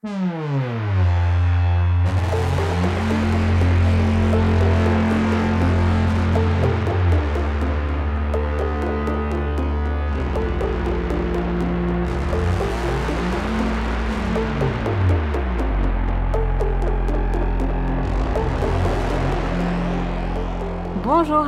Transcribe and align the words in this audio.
Bonjour 0.00 0.12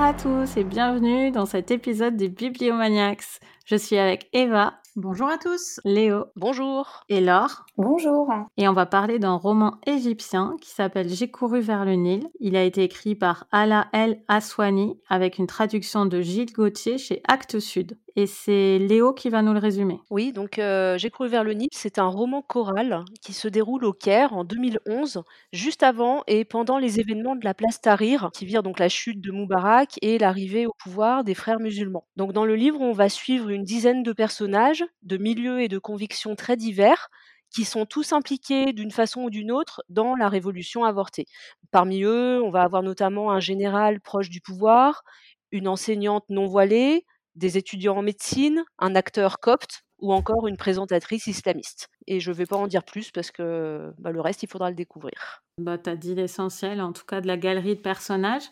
à 0.00 0.12
tous 0.12 0.56
et 0.56 0.64
bienvenue 0.64 1.30
dans 1.30 1.46
cet 1.46 1.70
épisode 1.70 2.16
des 2.16 2.28
Bibliomaniacs. 2.28 3.38
Je 3.64 3.76
suis 3.76 3.96
avec 3.96 4.28
Eva. 4.32 4.79
Bonjour 5.02 5.28
à 5.28 5.38
tous. 5.38 5.80
Léo. 5.86 6.26
Bonjour. 6.36 7.04
Et 7.08 7.22
Laure. 7.22 7.64
Bonjour. 7.78 8.28
Et 8.58 8.68
on 8.68 8.74
va 8.74 8.84
parler 8.84 9.18
d'un 9.18 9.36
roman 9.36 9.78
égyptien 9.86 10.56
qui 10.60 10.68
s'appelle 10.68 11.08
J'ai 11.08 11.30
couru 11.30 11.60
vers 11.60 11.86
le 11.86 11.94
Nil. 11.94 12.28
Il 12.38 12.54
a 12.54 12.64
été 12.64 12.84
écrit 12.84 13.14
par 13.14 13.46
Ala 13.50 13.88
El 13.94 14.22
Aswani 14.28 15.00
avec 15.08 15.38
une 15.38 15.46
traduction 15.46 16.04
de 16.04 16.20
Gilles 16.20 16.52
Gauthier 16.52 16.98
chez 16.98 17.22
Actes 17.26 17.60
Sud. 17.60 17.96
Et 18.16 18.26
c'est 18.26 18.78
Léo 18.78 19.12
qui 19.12 19.30
va 19.30 19.42
nous 19.42 19.52
le 19.52 19.58
résumer. 19.58 20.00
Oui, 20.10 20.32
donc 20.32 20.58
euh, 20.58 20.98
J'ai 20.98 21.10
couru 21.10 21.28
vers 21.28 21.44
le 21.44 21.52
Nil, 21.52 21.68
c'est 21.72 21.98
un 21.98 22.08
roman 22.08 22.42
choral 22.42 23.04
qui 23.22 23.32
se 23.32 23.46
déroule 23.46 23.84
au 23.84 23.92
Caire 23.92 24.32
en 24.32 24.44
2011, 24.44 25.22
juste 25.52 25.82
avant 25.82 26.22
et 26.26 26.44
pendant 26.44 26.78
les 26.78 26.98
événements 26.98 27.36
de 27.36 27.44
la 27.44 27.54
place 27.54 27.80
Tahrir, 27.80 28.30
qui 28.32 28.46
virent 28.46 28.62
donc 28.62 28.78
la 28.78 28.88
chute 28.88 29.20
de 29.20 29.30
Moubarak 29.30 29.98
et 30.02 30.18
l'arrivée 30.18 30.66
au 30.66 30.72
pouvoir 30.72 31.22
des 31.22 31.34
frères 31.34 31.60
musulmans. 31.60 32.06
Donc 32.16 32.32
dans 32.32 32.44
le 32.44 32.56
livre, 32.56 32.80
on 32.80 32.92
va 32.92 33.08
suivre 33.08 33.48
une 33.48 33.64
dizaine 33.64 34.02
de 34.02 34.12
personnages 34.12 34.84
de 35.02 35.16
milieux 35.16 35.60
et 35.60 35.68
de 35.68 35.78
convictions 35.78 36.34
très 36.34 36.56
divers 36.56 37.08
qui 37.54 37.64
sont 37.64 37.84
tous 37.86 38.12
impliqués 38.12 38.72
d'une 38.72 38.92
façon 38.92 39.22
ou 39.22 39.30
d'une 39.30 39.52
autre 39.52 39.82
dans 39.88 40.14
la 40.14 40.28
révolution 40.28 40.84
avortée. 40.84 41.26
Parmi 41.70 42.02
eux, 42.02 42.40
on 42.42 42.50
va 42.50 42.62
avoir 42.62 42.82
notamment 42.82 43.30
un 43.32 43.40
général 43.40 44.00
proche 44.00 44.30
du 44.30 44.40
pouvoir, 44.40 45.02
une 45.50 45.68
enseignante 45.68 46.24
non 46.28 46.46
voilée, 46.46 47.04
des 47.40 47.58
étudiants 47.58 47.96
en 47.96 48.02
médecine, 48.02 48.62
un 48.78 48.94
acteur 48.94 49.40
copte 49.40 49.82
ou 49.98 50.12
encore 50.12 50.46
une 50.46 50.56
présentatrice 50.56 51.26
islamiste. 51.26 51.88
Et 52.06 52.20
je 52.20 52.30
ne 52.30 52.36
vais 52.36 52.46
pas 52.46 52.56
en 52.56 52.66
dire 52.66 52.84
plus 52.84 53.10
parce 53.10 53.30
que 53.30 53.92
bah, 53.98 54.12
le 54.12 54.20
reste, 54.20 54.42
il 54.42 54.48
faudra 54.48 54.70
le 54.70 54.76
découvrir. 54.76 55.42
Bah, 55.58 55.76
tu 55.78 55.90
as 55.90 55.96
dit 55.96 56.14
l'essentiel, 56.14 56.80
en 56.80 56.92
tout 56.92 57.04
cas 57.04 57.20
de 57.20 57.26
la 57.26 57.36
galerie 57.36 57.76
de 57.76 57.80
personnages. 57.80 58.48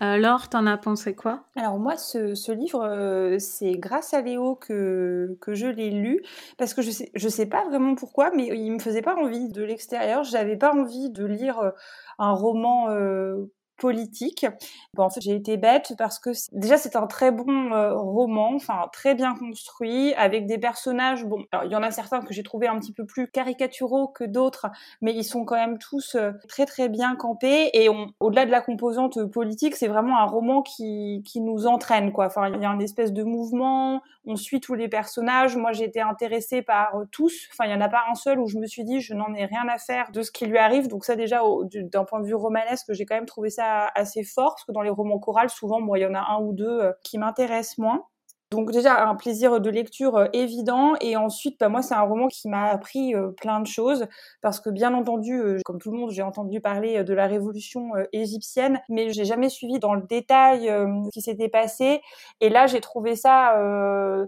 Euh, 0.00 0.16
Laure, 0.16 0.48
t'en 0.48 0.66
as 0.66 0.78
pensé 0.78 1.16
quoi? 1.16 1.44
Alors 1.56 1.78
moi, 1.78 1.96
ce, 1.96 2.52
livre, 2.52 2.84
euh, 2.84 3.36
c'est 3.40 3.72
grâce 3.72 4.14
à 4.14 4.20
Léo 4.20 4.54
que, 4.54 5.36
que 5.40 5.54
je 5.54 5.66
l'ai 5.66 5.90
lu, 5.90 6.22
parce 6.56 6.72
que 6.72 6.82
je 6.82 6.92
sais, 6.92 7.10
je 7.16 7.28
sais 7.28 7.46
pas 7.46 7.64
vraiment 7.64 7.96
pourquoi, 7.96 8.30
mais 8.30 8.46
il 8.46 8.70
me 8.70 8.78
faisait 8.78 9.02
pas 9.02 9.16
envie 9.16 9.48
de 9.48 9.62
l'extérieur. 9.62 10.22
J'avais 10.22 10.56
pas 10.56 10.72
envie 10.72 11.10
de 11.10 11.24
lire 11.24 11.58
euh, 11.58 11.70
un 12.18 12.30
roman 12.30 12.86
politique. 13.78 14.46
Bon, 14.94 15.04
en 15.04 15.10
fait, 15.10 15.20
j'ai 15.20 15.34
été 15.34 15.56
bête 15.56 15.94
parce 15.96 16.18
que 16.18 16.30
déjà 16.52 16.76
c'est 16.76 16.96
un 16.96 17.06
très 17.06 17.30
bon 17.30 17.72
euh, 17.72 17.94
roman, 17.94 18.54
enfin 18.54 18.88
très 18.92 19.14
bien 19.14 19.34
construit, 19.34 20.12
avec 20.14 20.46
des 20.46 20.58
personnages. 20.58 21.24
Bon, 21.24 21.44
il 21.64 21.70
y 21.70 21.76
en 21.76 21.82
a 21.82 21.90
certains 21.90 22.20
que 22.20 22.34
j'ai 22.34 22.42
trouvé 22.42 22.66
un 22.66 22.78
petit 22.78 22.92
peu 22.92 23.06
plus 23.06 23.28
caricaturaux 23.28 24.08
que 24.08 24.24
d'autres, 24.24 24.66
mais 25.00 25.14
ils 25.14 25.24
sont 25.24 25.44
quand 25.44 25.56
même 25.56 25.78
tous 25.78 26.16
euh, 26.16 26.32
très 26.48 26.66
très 26.66 26.88
bien 26.88 27.16
campés. 27.16 27.70
Et 27.72 27.88
au-delà 28.20 28.44
de 28.46 28.50
la 28.50 28.60
composante 28.60 29.24
politique, 29.30 29.76
c'est 29.76 29.88
vraiment 29.88 30.18
un 30.18 30.26
roman 30.26 30.62
qui 30.62 31.22
qui 31.24 31.40
nous 31.40 31.66
entraîne 31.66 32.12
quoi. 32.12 32.26
Enfin, 32.26 32.48
il 32.48 32.60
y 32.60 32.66
a 32.66 32.68
une 32.68 32.82
espèce 32.82 33.12
de 33.12 33.22
mouvement. 33.22 34.02
On 34.26 34.36
suit 34.36 34.60
tous 34.60 34.74
les 34.74 34.88
personnages. 34.88 35.56
Moi, 35.56 35.72
j'ai 35.72 35.84
été 35.84 36.00
intéressée 36.00 36.60
par 36.62 36.96
euh, 36.96 37.04
tous. 37.10 37.48
Enfin, 37.52 37.64
il 37.66 37.70
y 37.70 37.74
en 37.74 37.80
a 37.80 37.88
pas 37.88 38.04
un 38.10 38.14
seul 38.14 38.38
où 38.40 38.46
je 38.46 38.58
me 38.58 38.66
suis 38.66 38.84
dit 38.84 39.00
je 39.00 39.14
n'en 39.14 39.32
ai 39.34 39.46
rien 39.46 39.66
à 39.68 39.78
faire 39.78 40.10
de 40.12 40.22
ce 40.22 40.30
qui 40.30 40.46
lui 40.46 40.58
arrive. 40.58 40.88
Donc 40.88 41.04
ça 41.04 41.16
déjà, 41.16 41.40
d'un 41.72 42.04
point 42.04 42.20
de 42.20 42.26
vue 42.26 42.34
romanesque, 42.34 42.92
j'ai 42.92 43.06
quand 43.06 43.14
même 43.14 43.26
trouvé 43.26 43.50
ça 43.50 43.67
assez 43.94 44.24
fort, 44.24 44.54
parce 44.54 44.64
que 44.64 44.72
dans 44.72 44.82
les 44.82 44.90
romans 44.90 45.18
chorales, 45.18 45.50
souvent, 45.50 45.80
moi, 45.80 45.98
il 45.98 46.02
y 46.02 46.06
en 46.06 46.14
a 46.14 46.20
un 46.20 46.40
ou 46.40 46.52
deux 46.52 46.80
euh, 46.80 46.92
qui 47.04 47.18
m'intéressent 47.18 47.78
moins. 47.78 48.04
Donc 48.50 48.70
déjà 48.70 49.06
un 49.06 49.14
plaisir 49.14 49.60
de 49.60 49.68
lecture 49.68 50.16
euh, 50.16 50.26
évident. 50.32 50.94
Et 51.02 51.16
ensuite 51.16 51.60
bah 51.60 51.68
moi 51.68 51.82
c'est 51.82 51.94
un 51.94 52.00
roman 52.00 52.28
qui 52.28 52.48
m'a 52.48 52.64
appris 52.70 53.14
euh, 53.14 53.28
plein 53.32 53.60
de 53.60 53.66
choses. 53.66 54.06
Parce 54.40 54.58
que 54.58 54.70
bien 54.70 54.94
entendu 54.94 55.42
comme 55.66 55.78
tout 55.78 55.90
le 55.90 55.98
monde 55.98 56.10
j'ai 56.12 56.22
entendu 56.22 56.60
parler 56.62 57.04
de 57.04 57.12
la 57.12 57.26
révolution 57.26 57.90
égyptienne 58.14 58.80
mais 58.88 59.12
j'ai 59.12 59.26
jamais 59.26 59.50
suivi 59.50 59.78
dans 59.78 59.92
le 59.92 60.00
détail 60.00 60.66
ce 60.68 61.10
qui 61.10 61.20
s'était 61.20 61.50
passé. 61.50 62.00
Et 62.40 62.48
là 62.48 62.66
j'ai 62.66 62.80
trouvé 62.80 63.16
ça 63.16 63.58
euh, 63.58 64.26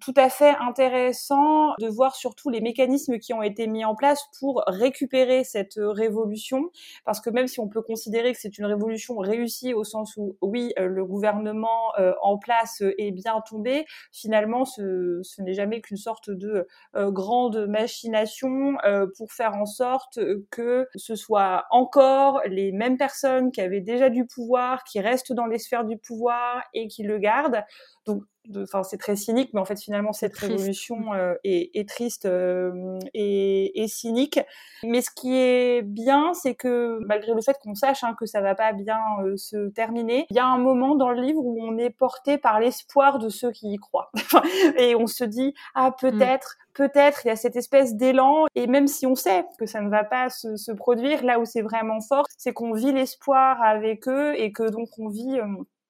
tout 0.00 0.14
à 0.16 0.28
fait 0.28 0.54
intéressant 0.60 1.74
de 1.80 1.88
voir 1.88 2.14
surtout 2.14 2.50
les 2.50 2.60
mécanismes 2.60 3.18
qui 3.18 3.32
ont 3.32 3.42
été 3.42 3.66
mis 3.66 3.84
en 3.84 3.94
place 3.94 4.24
pour 4.38 4.62
récupérer 4.66 5.44
cette 5.44 5.78
euh, 5.78 5.90
révolution, 5.90 6.70
parce 7.04 7.20
que 7.20 7.30
même 7.30 7.46
si 7.46 7.60
on 7.60 7.68
peut 7.68 7.82
considérer 7.82 8.32
que 8.32 8.38
c'est 8.40 8.58
une 8.58 8.66
révolution 8.66 9.16
réussie 9.18 9.74
au 9.74 9.84
sens 9.84 10.16
où 10.16 10.36
oui, 10.42 10.72
euh, 10.78 10.86
le 10.86 11.04
gouvernement 11.04 11.92
en 12.22 12.38
place 12.38 12.82
est 12.98 13.10
bien 13.12 13.40
tombé, 13.48 13.84
finalement 14.12 14.64
ce, 14.64 15.20
ce 15.22 15.42
n'est 15.42 15.54
jamais 15.54 15.80
qu'une 15.80 15.96
sorte 15.96 16.30
de 16.30 16.66
grande 16.94 17.66
machination 17.66 18.74
pour 19.16 19.32
faire 19.32 19.54
en 19.54 19.66
sorte 19.66 20.18
que 20.50 20.88
ce 20.94 21.14
soit 21.14 21.64
encore 21.70 22.40
les 22.46 22.72
mêmes 22.72 22.96
personnes 22.96 23.50
qui 23.52 23.60
avaient 23.60 23.80
déjà 23.80 24.10
du 24.10 24.26
pouvoir, 24.26 24.84
qui 24.84 25.00
restent 25.00 25.32
dans 25.32 25.46
les 25.46 25.58
sphères 25.58 25.84
du 25.84 25.98
pouvoir 25.98 26.62
et 26.74 26.88
qui 26.88 27.02
le 27.02 27.18
gardent. 27.18 27.62
Donc 28.06 28.22
enfin 28.56 28.82
c'est 28.82 28.98
très 28.98 29.16
cynique, 29.16 29.50
mais 29.54 29.60
en 29.60 29.64
fait 29.64 29.80
finalement 29.80 30.12
cette 30.12 30.36
révolution 30.36 31.14
euh, 31.14 31.34
est, 31.44 31.88
triste 31.88 32.26
euh, 32.26 32.98
et, 33.14 33.86
cynique. 33.88 34.40
Mais 34.82 35.00
ce 35.00 35.10
qui 35.10 35.34
est 35.34 35.82
bien, 35.82 36.34
c'est 36.34 36.54
que 36.54 36.98
malgré 37.06 37.32
le 37.32 37.40
fait 37.40 37.56
qu'on 37.62 37.74
sache 37.74 38.04
hein, 38.04 38.14
que 38.18 38.26
ça 38.26 38.40
va 38.40 38.54
pas 38.54 38.72
bien 38.72 39.00
euh, 39.22 39.36
se 39.36 39.68
terminer, 39.70 40.26
il 40.30 40.36
y 40.36 40.40
a 40.40 40.46
un 40.46 40.58
moment 40.58 40.94
dans 40.94 41.10
le 41.10 41.22
livre 41.22 41.40
où 41.42 41.62
on 41.62 41.78
est 41.78 41.90
porté 41.90 42.38
par 42.38 42.60
l'espoir 42.60 43.18
de 43.18 43.28
ceux 43.28 43.50
qui 43.50 43.72
y 43.72 43.76
croient, 43.76 44.10
et 44.78 44.94
on 44.94 45.06
se 45.06 45.24
dit 45.24 45.54
ah 45.74 45.90
mm. 45.90 45.94
peut-être. 46.00 46.56
Peut-être 46.76 47.24
il 47.24 47.28
y 47.28 47.30
a 47.30 47.36
cette 47.36 47.54
espèce 47.54 47.94
d'élan 47.94 48.46
et 48.56 48.66
même 48.66 48.88
si 48.88 49.06
on 49.06 49.14
sait 49.14 49.46
que 49.60 49.64
ça 49.64 49.80
ne 49.80 49.88
va 49.88 50.02
pas 50.02 50.28
se, 50.28 50.56
se 50.56 50.72
produire, 50.72 51.22
là 51.22 51.38
où 51.38 51.44
c'est 51.44 51.62
vraiment 51.62 52.00
fort, 52.00 52.24
c'est 52.36 52.52
qu'on 52.52 52.72
vit 52.72 52.90
l'espoir 52.90 53.62
avec 53.62 54.08
eux 54.08 54.34
et 54.36 54.50
que 54.50 54.68
donc 54.68 54.88
on 54.98 55.08
vit 55.08 55.38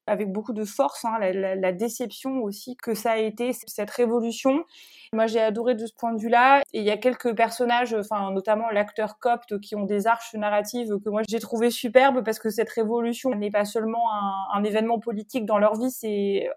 avec 0.07 0.31
beaucoup 0.31 0.53
de 0.53 0.65
force, 0.65 1.05
hein, 1.05 1.19
la, 1.19 1.55
la, 1.55 1.73
déception 1.73 2.43
aussi 2.43 2.77
que 2.77 2.95
ça 2.95 3.13
a 3.13 3.17
été 3.17 3.53
cette 3.53 3.91
révolution. 3.91 4.65
Moi, 5.13 5.27
j'ai 5.27 5.41
adoré 5.41 5.75
de 5.75 5.87
ce 5.87 5.93
point 5.95 6.13
de 6.13 6.21
vue-là. 6.21 6.63
Et 6.73 6.81
il 6.81 6.85
y 6.85 6.91
a 6.91 6.97
quelques 6.97 7.35
personnages, 7.35 7.95
enfin 7.95 8.31
notamment 8.33 8.69
l'acteur 8.71 9.19
copte, 9.19 9.61
qui 9.61 9.77
ont 9.77 9.85
des 9.85 10.07
arches 10.07 10.35
narratives 10.35 10.99
que 11.05 11.09
moi 11.09 11.23
j'ai 11.29 11.41
trouvé 11.41 11.71
superbes 11.71 12.25
parce 12.25 12.39
que 12.39 12.51
cette 12.51 12.71
révolution 12.71 13.31
n'est 13.31 13.51
pas 13.51 13.65
seulement 13.65 14.13
un, 14.13 14.59
un, 14.59 14.65
événement 14.65 14.99
politique 14.99 15.47
dans 15.47 15.59
leur 15.59 15.75
vie, 15.79 15.91
c'est 15.91 16.49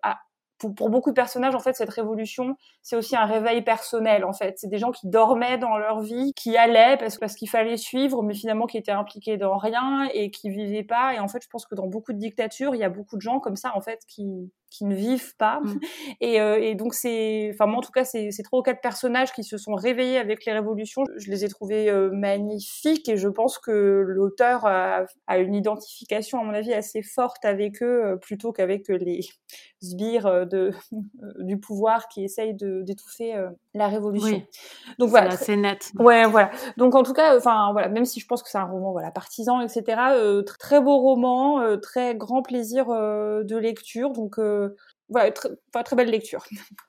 pour, 0.57 0.89
beaucoup 0.89 1.11
de 1.11 1.15
personnages, 1.15 1.55
en 1.55 1.59
fait, 1.59 1.75
cette 1.75 1.89
révolution, 1.89 2.55
c'est 2.81 2.95
aussi 2.95 3.15
un 3.15 3.25
réveil 3.25 3.61
personnel, 3.61 4.25
en 4.25 4.33
fait. 4.33 4.57
C'est 4.57 4.69
des 4.69 4.77
gens 4.77 4.91
qui 4.91 5.07
dormaient 5.07 5.57
dans 5.57 5.77
leur 5.77 6.01
vie, 6.01 6.33
qui 6.35 6.57
allaient 6.57 6.97
parce, 6.97 7.17
parce 7.17 7.35
qu'il 7.35 7.49
fallait 7.49 7.77
suivre, 7.77 8.23
mais 8.23 8.33
finalement 8.33 8.65
qui 8.65 8.77
étaient 8.77 8.91
impliqués 8.91 9.37
dans 9.37 9.57
rien 9.57 10.09
et 10.13 10.31
qui 10.31 10.49
vivaient 10.49 10.83
pas. 10.83 11.13
Et 11.13 11.19
en 11.19 11.27
fait, 11.27 11.43
je 11.43 11.49
pense 11.49 11.65
que 11.65 11.75
dans 11.75 11.87
beaucoup 11.87 12.13
de 12.13 12.19
dictatures, 12.19 12.75
il 12.75 12.79
y 12.79 12.83
a 12.83 12.89
beaucoup 12.89 13.17
de 13.17 13.21
gens 13.21 13.39
comme 13.39 13.55
ça, 13.55 13.75
en 13.75 13.81
fait, 13.81 13.99
qui, 14.07 14.51
qui 14.69 14.85
ne 14.85 14.95
vivent 14.95 15.35
pas. 15.37 15.59
Mm. 15.61 15.79
Et, 16.21 16.41
euh, 16.41 16.59
et, 16.59 16.75
donc 16.75 16.93
c'est, 16.93 17.51
enfin 17.53 17.67
moi 17.67 17.77
en 17.77 17.81
tout 17.81 17.91
cas, 17.91 18.03
c'est 18.03 18.31
trois 18.43 18.59
ou 18.59 18.63
quatre 18.63 18.81
personnages 18.81 19.31
qui 19.31 19.43
se 19.43 19.57
sont 19.57 19.75
réveillés 19.75 20.17
avec 20.17 20.45
les 20.45 20.51
révolutions. 20.51 21.03
Je 21.17 21.29
les 21.29 21.45
ai 21.45 21.47
trouvés 21.47 21.89
euh, 21.89 22.09
magnifiques 22.11 23.07
et 23.07 23.17
je 23.17 23.27
pense 23.27 23.59
que 23.59 24.03
l'auteur 24.07 24.65
a, 24.65 25.05
a, 25.27 25.37
une 25.37 25.53
identification 25.53 26.39
à 26.39 26.43
mon 26.43 26.53
avis 26.53 26.73
assez 26.73 27.03
forte 27.03 27.45
avec 27.45 27.83
eux 27.83 28.05
euh, 28.05 28.15
plutôt 28.15 28.51
qu'avec 28.51 28.87
les 28.87 29.21
sbires 29.81 30.47
de 30.47 30.71
du 31.39 31.59
pouvoir 31.59 32.07
qui 32.07 32.23
essayent 32.23 32.55
d'étouffer 32.55 33.35
la 33.77 33.87
révolution. 33.87 34.41
donc 34.99 35.09
voilà, 35.09 35.31
c'est 35.31 35.55
net. 35.55 35.91
Ouais, 35.99 36.25
voilà. 36.25 36.51
Donc 36.77 36.95
en 36.95 37.03
tout 37.03 37.13
cas, 37.13 37.37
enfin 37.37 37.71
voilà, 37.71 37.89
même 37.89 38.05
si 38.05 38.19
je 38.19 38.25
pense 38.27 38.43
que 38.43 38.49
c'est 38.49 38.57
un 38.57 38.65
roman 38.65 38.91
voilà 38.91 39.11
partisan, 39.11 39.61
etc. 39.61 39.83
très 40.45 40.81
beau 40.81 40.97
roman, 40.97 41.77
très 41.81 42.15
grand 42.15 42.41
plaisir 42.41 42.87
de 42.87 43.57
lecture. 43.57 44.11
Donc 44.11 44.39
voilà, 45.09 45.31
très 45.31 45.95
belle 45.95 46.09
lecture. 46.09 46.43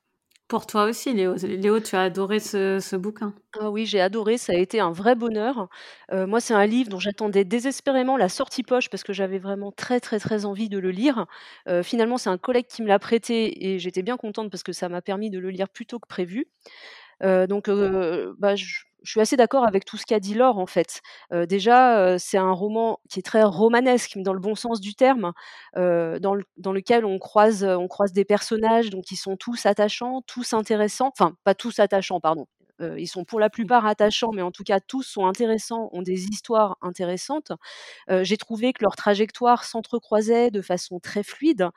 Pour 0.48 0.64
toi 0.66 0.84
aussi, 0.84 1.12
Léo. 1.12 1.34
Léo, 1.34 1.78
tu 1.78 1.94
as 1.94 2.02
adoré 2.04 2.40
ce, 2.40 2.96
bouquin. 2.96 3.34
Ah 3.60 3.70
oui, 3.70 3.84
j'ai 3.84 4.00
adoré, 4.00 4.38
ça 4.38 4.54
a 4.54 4.56
été 4.56 4.80
un 4.80 4.90
vrai 4.90 5.14
bonheur. 5.14 5.68
Euh, 6.10 6.26
moi, 6.26 6.40
c'est 6.40 6.54
un 6.54 6.64
livre 6.64 6.88
dont 6.88 6.98
j'attendais 6.98 7.44
désespérément 7.44 8.16
la 8.16 8.30
sortie 8.30 8.62
poche 8.62 8.88
parce 8.88 9.02
que 9.02 9.12
j'avais 9.12 9.38
vraiment 9.38 9.72
très, 9.72 10.00
très, 10.00 10.18
très 10.18 10.46
envie 10.46 10.70
de 10.70 10.78
le 10.78 10.90
lire. 10.90 11.26
Euh, 11.68 11.82
finalement, 11.82 12.16
c'est 12.16 12.30
un 12.30 12.38
collègue 12.38 12.66
qui 12.66 12.80
me 12.82 12.88
l'a 12.88 12.98
prêté 12.98 13.66
et 13.74 13.78
j'étais 13.78 14.02
bien 14.02 14.16
contente 14.16 14.50
parce 14.50 14.62
que 14.62 14.72
ça 14.72 14.88
m'a 14.88 15.02
permis 15.02 15.28
de 15.28 15.38
le 15.38 15.50
lire 15.50 15.68
plus 15.68 15.84
tôt 15.84 15.98
que 15.98 16.08
prévu. 16.08 16.46
Euh, 17.22 17.46
donc, 17.46 17.68
bah, 18.38 18.56
je, 18.56 18.84
je 19.08 19.12
suis 19.12 19.20
assez 19.22 19.38
d'accord 19.38 19.66
avec 19.66 19.86
tout 19.86 19.96
ce 19.96 20.04
qu'a 20.04 20.20
dit 20.20 20.34
Laure 20.34 20.58
en 20.58 20.66
fait. 20.66 21.00
déjà, 21.48 22.18
c'est 22.18 22.36
un 22.36 22.52
roman 22.52 23.00
qui 23.08 23.20
est 23.20 23.22
très 23.22 23.42
romanesque, 23.42 24.12
mais 24.16 24.22
dans 24.22 24.34
le 24.34 24.38
bon 24.38 24.54
sens 24.54 24.82
du 24.82 24.94
terme, 24.94 25.32
dans, 25.74 26.34
lequel 26.34 27.06
on 27.06 27.18
croise, 27.18 27.64
on 27.64 27.88
croise 27.88 28.12
des 28.12 28.26
personnages 28.26 28.90
donc 28.90 29.04
qui 29.04 29.16
sont 29.16 29.38
tous 29.38 29.64
attachants, 29.64 30.20
tous 30.26 30.52
intéressants, 30.52 31.10
enfin 31.18 31.34
pas 31.42 31.54
tous 31.54 31.78
attachants, 31.78 32.20
pardon. 32.20 32.44
ils 32.98 33.08
sont 33.08 33.24
pour 33.24 33.40
la 33.40 33.48
plupart 33.48 33.86
attachants, 33.86 34.32
mais 34.34 34.42
en 34.42 34.50
tout 34.50 34.62
cas 34.62 34.78
tous 34.78 35.04
sont 35.04 35.24
intéressants, 35.24 35.88
ont 35.92 36.02
des 36.02 36.26
histoires 36.26 36.76
intéressantes. 36.82 37.52
J'ai 38.10 38.36
trouvé 38.36 38.74
que 38.74 38.84
leur 38.84 38.94
trajectoire 38.94 39.64
s'entrecroisait 39.64 40.50
de 40.50 40.60
façon 40.60 41.00
très 41.00 41.22
fluide. 41.22 41.70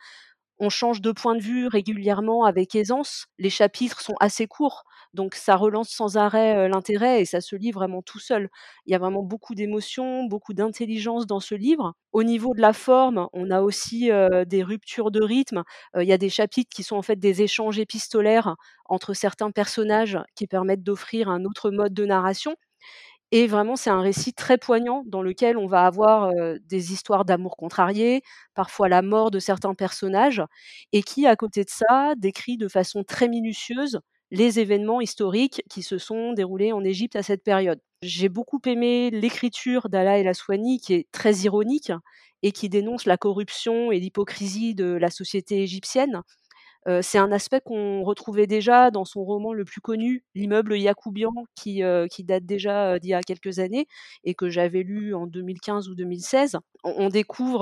On 0.60 0.70
change 0.70 1.00
de 1.00 1.14
point 1.14 1.36
de 1.36 1.42
vue 1.42 1.68
régulièrement 1.68 2.44
avec 2.44 2.76
aisance. 2.76 3.28
Les 3.40 3.50
chapitres 3.50 4.02
sont 4.02 4.16
assez 4.20 4.48
courts, 4.48 4.84
donc 5.14 5.36
ça 5.36 5.56
relance 5.56 5.90
sans 5.90 6.18
arrêt 6.18 6.68
l'intérêt 6.70 7.22
et 7.22 7.26
ça 7.26 7.42
se 7.42 7.56
lit 7.56 7.72
vraiment 7.72 8.02
tout 8.02 8.20
seul. 8.20 8.50
Il 8.86 8.92
y 8.92 8.96
a 8.96 9.00
vraiment 9.00 9.24
beaucoup 9.24 9.56
d'émotions, 9.56 10.26
beaucoup 10.26 10.54
d'intelligence 10.54 11.28
dans 11.28 11.40
ce 11.40 11.56
livre. 11.56 11.94
Au 12.14 12.24
niveau 12.24 12.54
de 12.56 12.62
la 12.62 12.74
forme, 12.74 13.28
on 13.34 13.50
a 13.52 13.62
aussi 13.62 14.10
des 14.48 14.64
ruptures 14.64 15.12
de 15.12 15.22
rythme. 15.24 15.64
il 15.98 16.04
y 16.08 16.14
a 16.14 16.18
des 16.18 16.30
chapitres 16.30 16.70
qui 16.74 16.84
sont 16.84 16.96
en 16.98 17.02
fait 17.02 17.18
des 17.18 17.42
échanges 17.42 17.80
épistolaires 17.80 18.56
entre 18.86 19.14
certains 19.14 19.52
personnages 19.52 20.18
qui 20.36 20.48
permettent 20.48 20.84
d'offrir 20.84 21.30
un 21.30 21.46
autre 21.46 21.72
mode 21.72 21.94
de 21.94 22.06
narration. 22.06 22.56
Et 23.32 23.48
vraiment, 23.48 23.76
c'est 23.78 23.90
un 23.90 24.02
récit 24.02 24.34
très 24.34 24.58
poignant 24.58 25.04
dans 25.08 25.22
lequel 25.22 25.58
on 25.58 25.68
va 25.68 25.86
avoir 25.86 26.32
des 26.66 26.92
histoires 26.94 27.24
d'amour 27.26 27.56
contrariées, 27.58 28.22
parfois 28.56 28.90
la 28.90 29.02
mort 29.02 29.32
de 29.32 29.40
certains 29.40 29.74
personnages, 29.74 30.44
et 30.92 31.02
qui, 31.04 31.26
à 31.28 31.36
côté 31.38 31.64
de 31.64 31.70
ça, 31.70 32.14
décrit 32.18 32.58
de 32.58 32.68
façon 32.68 33.04
très 33.06 33.30
minutieuse 33.30 34.00
les 34.32 34.60
événements 34.60 35.02
historiques 35.02 35.62
qui 35.70 35.84
se 35.84 35.98
sont 35.98 36.34
déroulés 36.34 36.72
en 36.72 36.84
Égypte 36.84 37.16
à 37.16 37.24
cette 37.24 37.44
période. 37.44 37.80
J'ai 38.02 38.30
beaucoup 38.30 38.62
aimé 38.66 39.12
l'écriture 39.12 39.90
d'Ala 39.90 40.18
El 40.20 40.28
Aswani, 40.28 40.80
qui 40.80 40.94
est 40.94 41.08
très 41.12 41.34
ironique 41.40 41.92
et 42.42 42.52
qui 42.52 42.70
dénonce 42.70 43.06
la 43.06 43.18
corruption 43.18 43.92
et 43.92 44.00
l'hypocrisie 44.00 44.74
de 44.74 44.86
la 44.86 45.12
société 45.12 45.62
égyptienne 45.62 46.22
c'est 47.02 47.20
un 47.20 47.32
aspect 47.32 47.62
qu'on 47.62 48.04
retrouvait 48.04 48.48
déjà 48.48 48.90
dans 48.90 49.06
son 49.06 49.24
roman 49.24 49.54
le 49.54 49.66
plus 49.66 49.82
connu, 49.82 50.24
L'immeuble 50.34 50.78
Yacoubian, 50.78 51.32
qui, 51.56 51.84
qui 52.10 52.24
date 52.24 52.46
déjà 52.46 52.98
d'il 52.98 53.10
y 53.10 53.14
a 53.14 53.22
quelques 53.22 53.60
années 53.60 53.88
et 54.24 54.34
que 54.34 54.50
j'avais 54.50 54.82
lu 54.82 55.14
en 55.14 55.28
2015 55.28 55.90
ou 55.90 55.96
2016. 55.96 56.58
On, 56.84 57.10
découvre 57.10 57.60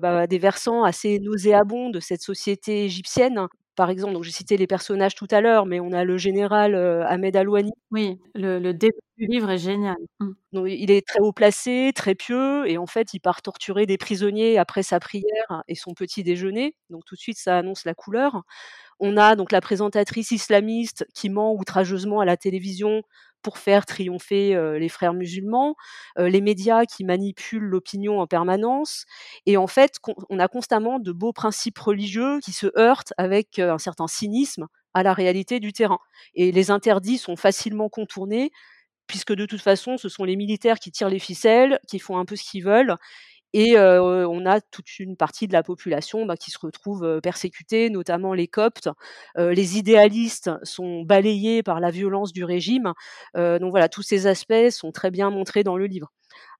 bah, 0.00 0.26
des 0.26 0.38
versants 0.38 0.84
assez 0.84 1.18
nauséabonds 1.18 1.90
de 1.90 2.00
cette 2.00 2.22
société 2.22 2.84
égyptienne. 2.84 3.48
Par 3.76 3.90
exemple, 3.90 4.14
donc 4.14 4.24
j'ai 4.24 4.30
cité 4.30 4.56
les 4.56 4.66
personnages 4.66 5.14
tout 5.14 5.26
à 5.30 5.40
l'heure, 5.40 5.66
mais 5.66 5.80
on 5.80 5.92
a 5.92 6.04
le 6.04 6.16
général 6.16 6.74
Ahmed 7.08 7.36
Alouani. 7.36 7.72
Oui, 7.90 8.20
le, 8.34 8.72
début 8.72 8.94
du 9.18 9.26
livre 9.26 9.50
est 9.50 9.58
génial. 9.58 9.96
Mmh. 10.20 10.30
Donc, 10.52 10.66
il 10.68 10.90
est 10.90 11.06
très 11.06 11.20
haut 11.20 11.32
placé, 11.32 11.92
très 11.94 12.14
pieux, 12.14 12.68
et 12.68 12.78
en 12.78 12.86
fait, 12.86 13.14
il 13.14 13.20
part 13.20 13.42
torturer 13.42 13.86
des 13.86 13.98
prisonniers 13.98 14.58
après 14.58 14.82
sa 14.82 15.00
prière 15.00 15.62
et 15.68 15.74
son 15.74 15.94
petit 15.94 16.22
déjeuner. 16.22 16.74
Donc 16.90 17.04
tout 17.04 17.14
de 17.14 17.20
suite, 17.20 17.38
ça 17.38 17.58
annonce 17.58 17.84
la 17.84 17.94
couleur. 17.94 18.42
On 19.00 19.16
a 19.16 19.36
donc 19.36 19.52
la 19.52 19.60
présentatrice 19.60 20.30
islamiste 20.30 21.06
qui 21.14 21.28
ment 21.30 21.54
outrageusement 21.54 22.20
à 22.20 22.24
la 22.24 22.36
télévision 22.36 23.02
pour 23.44 23.58
faire 23.58 23.86
triompher 23.86 24.58
les 24.80 24.88
frères 24.88 25.14
musulmans, 25.14 25.76
les 26.16 26.40
médias 26.40 26.86
qui 26.86 27.04
manipulent 27.04 27.62
l'opinion 27.66 28.18
en 28.20 28.26
permanence. 28.26 29.04
Et 29.46 29.56
en 29.56 29.68
fait, 29.68 29.98
on 30.30 30.40
a 30.40 30.48
constamment 30.48 30.98
de 30.98 31.12
beaux 31.12 31.32
principes 31.32 31.78
religieux 31.78 32.40
qui 32.40 32.52
se 32.52 32.66
heurtent 32.76 33.12
avec 33.18 33.60
un 33.60 33.78
certain 33.78 34.08
cynisme 34.08 34.66
à 34.94 35.02
la 35.02 35.12
réalité 35.12 35.60
du 35.60 35.72
terrain. 35.72 35.98
Et 36.34 36.50
les 36.50 36.70
interdits 36.72 37.18
sont 37.18 37.36
facilement 37.36 37.88
contournés, 37.88 38.50
puisque 39.06 39.34
de 39.34 39.44
toute 39.44 39.60
façon, 39.60 39.98
ce 39.98 40.08
sont 40.08 40.24
les 40.24 40.36
militaires 40.36 40.78
qui 40.78 40.90
tirent 40.90 41.10
les 41.10 41.18
ficelles, 41.18 41.78
qui 41.86 41.98
font 41.98 42.16
un 42.16 42.24
peu 42.24 42.36
ce 42.36 42.42
qu'ils 42.42 42.64
veulent, 42.64 42.96
et 43.54 43.78
on 43.78 44.46
a 44.46 44.60
toute 44.60 44.98
une 44.98 45.16
partie 45.16 45.46
de 45.48 45.52
la 45.52 45.62
population 45.62 46.26
bah, 46.26 46.36
qui 46.36 46.50
se 46.50 46.58
retrouve 46.58 47.20
persécutée, 47.22 47.88
notamment 47.88 48.34
les 48.34 48.48
Coptes. 48.48 48.88
les 49.36 49.78
idéalistes 49.78 50.50
sont 50.64 51.02
balayés 51.02 51.62
par 51.62 51.80
la 51.80 51.90
violence 51.90 52.32
du 52.32 52.44
régime. 52.44 52.92
donc 53.34 53.70
voilà, 53.70 53.88
tous 53.88 54.02
ces 54.02 54.26
aspects 54.26 54.70
sont 54.70 54.92
très 54.92 55.10
bien 55.10 55.30
montrés 55.30 55.62
dans 55.62 55.76
le 55.76 55.86
livre. 55.86 56.10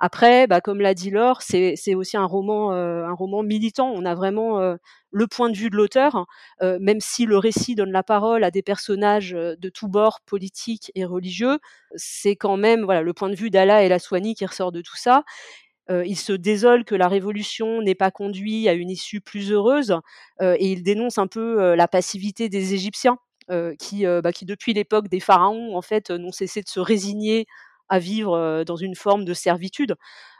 Après, 0.00 0.46
bah, 0.46 0.60
comme 0.60 0.80
l'a 0.80 0.94
dit 0.94 1.10
Laure, 1.10 1.42
c'est 1.42 1.94
aussi 1.94 2.16
un 2.16 2.26
roman, 2.26 2.72
un 2.72 3.12
roman 3.12 3.42
militant. 3.42 3.92
On 3.94 4.04
a 4.04 4.14
vraiment 4.14 4.76
le 5.10 5.26
point 5.26 5.50
de 5.50 5.56
vue 5.56 5.70
de 5.70 5.76
l'auteur, 5.76 6.26
même 6.60 7.00
si 7.00 7.26
le 7.26 7.38
récit 7.38 7.74
donne 7.74 7.92
la 7.92 8.02
parole 8.02 8.44
à 8.44 8.50
des 8.50 8.62
personnages 8.62 9.30
de 9.32 9.68
tous 9.68 9.88
bords, 9.88 10.20
politiques 10.26 10.90
et 10.94 11.04
religieux. 11.04 11.58
C'est 11.96 12.36
quand 12.36 12.56
même 12.56 12.84
voilà 12.84 13.02
le 13.02 13.12
point 13.12 13.30
de 13.30 13.36
vue 13.36 13.50
d'Allah 13.50 13.84
et 13.84 13.88
la 13.88 13.98
Soigny 13.98 14.34
qui 14.34 14.44
ressort 14.46 14.72
de 14.72 14.80
tout 14.80 14.96
ça 14.96 15.24
il 15.88 16.16
se 16.16 16.32
désole 16.32 16.84
que 16.84 16.94
la 16.94 17.08
révolution 17.08 17.82
n'ait 17.82 17.94
pas 17.94 18.10
conduit 18.10 18.68
à 18.68 18.72
une 18.72 18.90
issue 18.90 19.20
plus 19.20 19.52
heureuse 19.52 19.98
et 20.40 20.72
il 20.72 20.82
dénonce 20.82 21.18
un 21.18 21.26
peu 21.26 21.74
la 21.74 21.88
passivité 21.88 22.48
des 22.48 22.74
Égyptiens 22.74 23.18
qui, 23.78 24.04
bah, 24.06 24.32
qui, 24.32 24.46
depuis 24.46 24.72
l'époque 24.72 25.08
des 25.08 25.20
pharaons, 25.20 25.76
en 25.76 25.82
fait, 25.82 26.10
n'ont 26.10 26.32
cessé 26.32 26.62
de 26.62 26.68
se 26.68 26.80
résigner 26.80 27.46
à 27.88 27.98
vivre 27.98 28.64
dans 28.64 28.76
une 28.76 28.94
forme 28.94 29.24
de 29.24 29.34
servitude. 29.34 29.96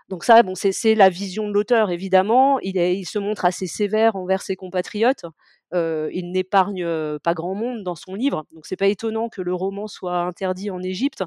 Donc 0.09 0.25
ça, 0.25 0.43
bon, 0.43 0.55
c'est 0.55 0.95
la 0.95 1.09
vision 1.09 1.49
de 1.49 1.53
l'auteur, 1.53 1.91
évidemment. 1.91 2.59
Il, 2.61 2.77
il, 2.77 3.07
se 3.07 3.19
montre 3.19 3.45
assez 3.47 3.67
sévère 3.67 4.17
envers 4.17 4.43
ses 4.43 4.57
compatriotes. 4.57 5.25
il 5.73 6.31
n'épargne 6.33 7.19
pas 7.21 7.35
grand 7.35 7.55
monde 7.55 7.83
dans 7.83 7.97
son 7.97 8.15
livre. 8.15 8.45
Donc 8.53 8.67
c'est 8.67 8.77
pas 8.77 8.87
étonnant 8.89 9.29
que 9.29 9.43
le 9.43 9.55
roman 9.55 9.87
soit 9.87 10.21
interdit 10.21 10.71
en 10.71 10.83
Égypte 10.83 11.25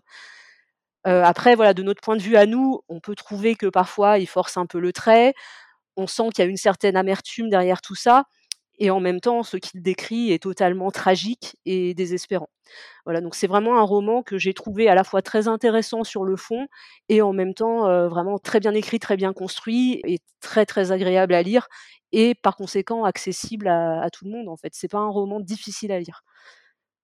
après, 1.06 1.56
voilà, 1.56 1.74
de 1.74 1.84
notre 1.84 2.02
point 2.02 2.16
de 2.18 2.22
vue 2.22 2.36
à 2.38 2.46
nous, 2.46 2.82
on 2.90 3.00
peut 3.00 3.16
trouver 3.16 3.56
que 3.56 3.68
parfois 3.68 4.18
il 4.20 4.28
force 4.28 4.58
un 4.58 4.66
peu 4.66 4.80
le 4.80 4.92
trait. 4.94 5.34
On 5.98 6.08
sent 6.08 6.30
qu'il 6.34 6.44
y 6.44 6.48
a 6.48 6.50
une 6.50 6.58
certaine 6.58 6.98
amertume 6.98 7.50
derrière 7.50 7.82
tout 7.82 7.96
ça. 7.96 8.26
Et 8.80 8.92
en 8.92 9.00
même 9.00 9.22
temps, 9.22 9.44
ce 9.44 9.58
qu'il 9.58 9.82
décrit 9.82 10.32
est 10.32 10.44
totalement 10.44 10.92
tragique 10.92 11.58
et 11.66 11.94
désespérant. 11.96 12.50
Voilà, 13.06 13.22
donc 13.22 13.36
c'est 13.36 13.48
vraiment 13.48 13.80
un 13.80 13.84
roman 13.84 14.24
que 14.24 14.38
j'ai 14.38 14.54
trouvé 14.54 14.88
à 14.90 14.96
la 14.96 15.04
fois 15.04 15.22
très 15.24 15.48
intéressant 15.48 16.04
sur 16.04 16.24
le 16.26 16.36
fond 16.36 16.68
et 17.10 17.22
en 17.24 17.34
même 17.34 17.54
temps 17.56 18.08
vraiment 18.10 18.38
très 18.40 18.60
bien 18.60 18.74
écrit, 18.74 19.00
très 19.00 19.18
bien 19.18 19.34
construit 19.34 20.02
et 20.06 20.20
très 20.42 20.66
très 20.68 20.92
agréable 20.92 21.34
à 21.34 21.42
lire 21.44 21.68
et 22.12 22.36
par 22.36 22.56
conséquent 22.58 23.04
accessible 23.06 23.68
à, 23.68 24.02
à 24.04 24.10
tout 24.12 24.26
le 24.26 24.32
monde 24.32 24.50
en 24.50 24.58
fait. 24.58 24.74
C'est 24.76 24.90
pas 24.90 25.00
un 25.00 25.10
roman 25.10 25.40
difficile 25.40 25.92
à 25.92 26.00
lire. 26.00 26.24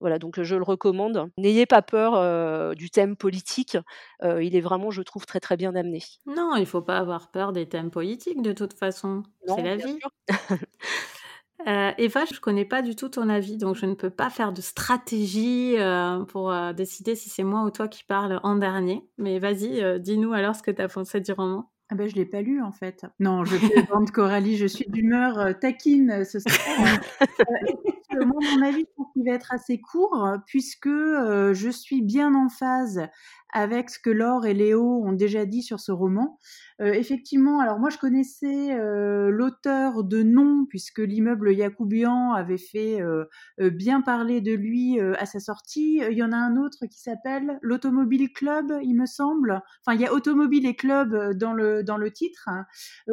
Voilà, 0.04 0.20
donc 0.20 0.42
je 0.42 0.56
le 0.58 0.64
recommande. 0.64 1.30
N'ayez 1.38 1.66
pas 1.66 1.82
peur 1.82 2.76
du 2.76 2.90
thème 2.90 3.16
politique. 3.16 3.78
il 4.22 4.54
est 4.54 4.62
vraiment, 4.62 4.92
je 4.92 5.02
trouve, 5.02 5.26
très 5.26 5.40
très 5.40 5.56
bien 5.56 5.74
amené. 5.76 6.04
Non, 6.26 6.56
il 6.58 6.62
ne 6.62 6.66
faut 6.66 6.82
pas 6.82 6.98
avoir 6.98 7.32
peur 7.32 7.54
des 7.54 7.70
thèmes 7.70 7.90
politiques 7.90 8.42
de 8.42 8.52
toute 8.52 8.74
façon. 8.74 9.24
C'est 9.48 9.64
la 9.64 9.78
vie. 9.78 9.98
Eva, 11.98 12.26
je 12.26 12.36
ne 12.36 12.40
connais 12.42 12.66
pas 12.66 12.82
du 12.82 12.98
tout 12.98 13.08
ton 13.08 13.30
avis, 13.30 13.58
donc 13.58 13.78
je 13.78 13.86
ne 13.86 13.94
peux 13.94 14.10
pas 14.10 14.30
faire 14.30 14.52
de 14.52 14.60
stratégie 14.60 15.78
pour 16.28 16.54
décider 16.74 17.16
si 17.16 17.30
c'est 17.30 17.44
moi 17.44 17.64
ou 17.64 17.72
toi 17.72 17.88
qui 17.88 18.04
parle 18.04 18.42
en 18.44 18.58
dernier. 18.58 19.08
Mais 19.18 19.40
vas-y, 19.40 20.02
dis-nous 20.02 20.34
alors 20.34 20.56
ce 20.56 20.64
que 20.64 20.72
tu 20.72 20.82
as 20.82 20.90
pensé 20.90 21.22
du 21.22 21.32
roman. 21.32 21.72
Ah 21.94 21.96
ben, 21.96 22.10
je 22.10 22.16
l'ai 22.16 22.26
pas 22.26 22.42
lu 22.42 22.60
en 22.62 22.72
fait. 22.72 23.06
Non, 23.20 23.46
je 23.46 23.56
plaisante 23.86 24.12
Coralie, 24.12 24.58
je 24.58 24.66
suis 24.66 24.86
d'humeur 24.88 25.38
euh, 25.40 25.54
taquine 25.54 26.10
euh, 26.10 26.24
ce 26.24 26.40
soir. 26.40 27.00
Mon 28.26 28.62
avis, 28.62 28.82
je 28.82 28.96
pense 28.96 29.08
qu'il 29.14 29.26
va 29.26 29.32
être 29.32 29.54
assez 29.54 29.80
court 29.80 30.28
puisque 30.46 30.88
euh, 30.88 31.54
je 31.54 31.70
suis 31.70 32.02
bien 32.02 32.34
en 32.36 32.50
phase 32.50 33.08
avec 33.54 33.92
ce 33.92 34.00
que 34.00 34.10
Laure 34.10 34.46
et 34.46 34.54
Léo 34.54 35.04
ont 35.06 35.14
déjà 35.14 35.46
dit 35.46 35.62
sur 35.62 35.80
ce 35.80 35.92
roman. 35.92 36.40
Euh, 36.82 36.92
effectivement, 36.92 37.60
alors 37.60 37.80
moi 37.80 37.90
je 37.92 38.00
connaissais 38.00 38.74
euh, 38.74 39.30
l'auteur 39.30 40.04
de 40.04 40.24
nom 40.24 40.66
puisque 40.68 41.00
l'immeuble 41.00 41.54
Yacoubian 41.54 42.34
avait 42.34 42.58
fait 42.58 43.00
euh, 43.00 43.26
bien 43.60 44.02
parler 44.02 44.42
de 44.42 44.54
lui 44.54 45.00
à 45.00 45.26
sa 45.26 45.40
sortie. 45.40 46.02
Il 46.10 46.18
y 46.18 46.24
en 46.24 46.32
a 46.32 46.38
un 46.38 46.58
autre 46.58 46.88
qui 46.88 47.00
s'appelle 47.00 47.60
l'Automobile 47.62 48.34
Club, 48.34 48.74
il 48.82 48.96
me 48.96 49.06
semble. 49.06 49.62
Enfin, 49.86 49.96
il 49.96 50.02
y 50.02 50.06
a 50.06 50.14
Automobile 50.14 50.66
et 50.66 50.76
Club 50.76 51.34
dans 51.38 51.54
le 51.54 51.84
dans 51.84 51.98
le 51.98 52.12
titre. 52.12 52.50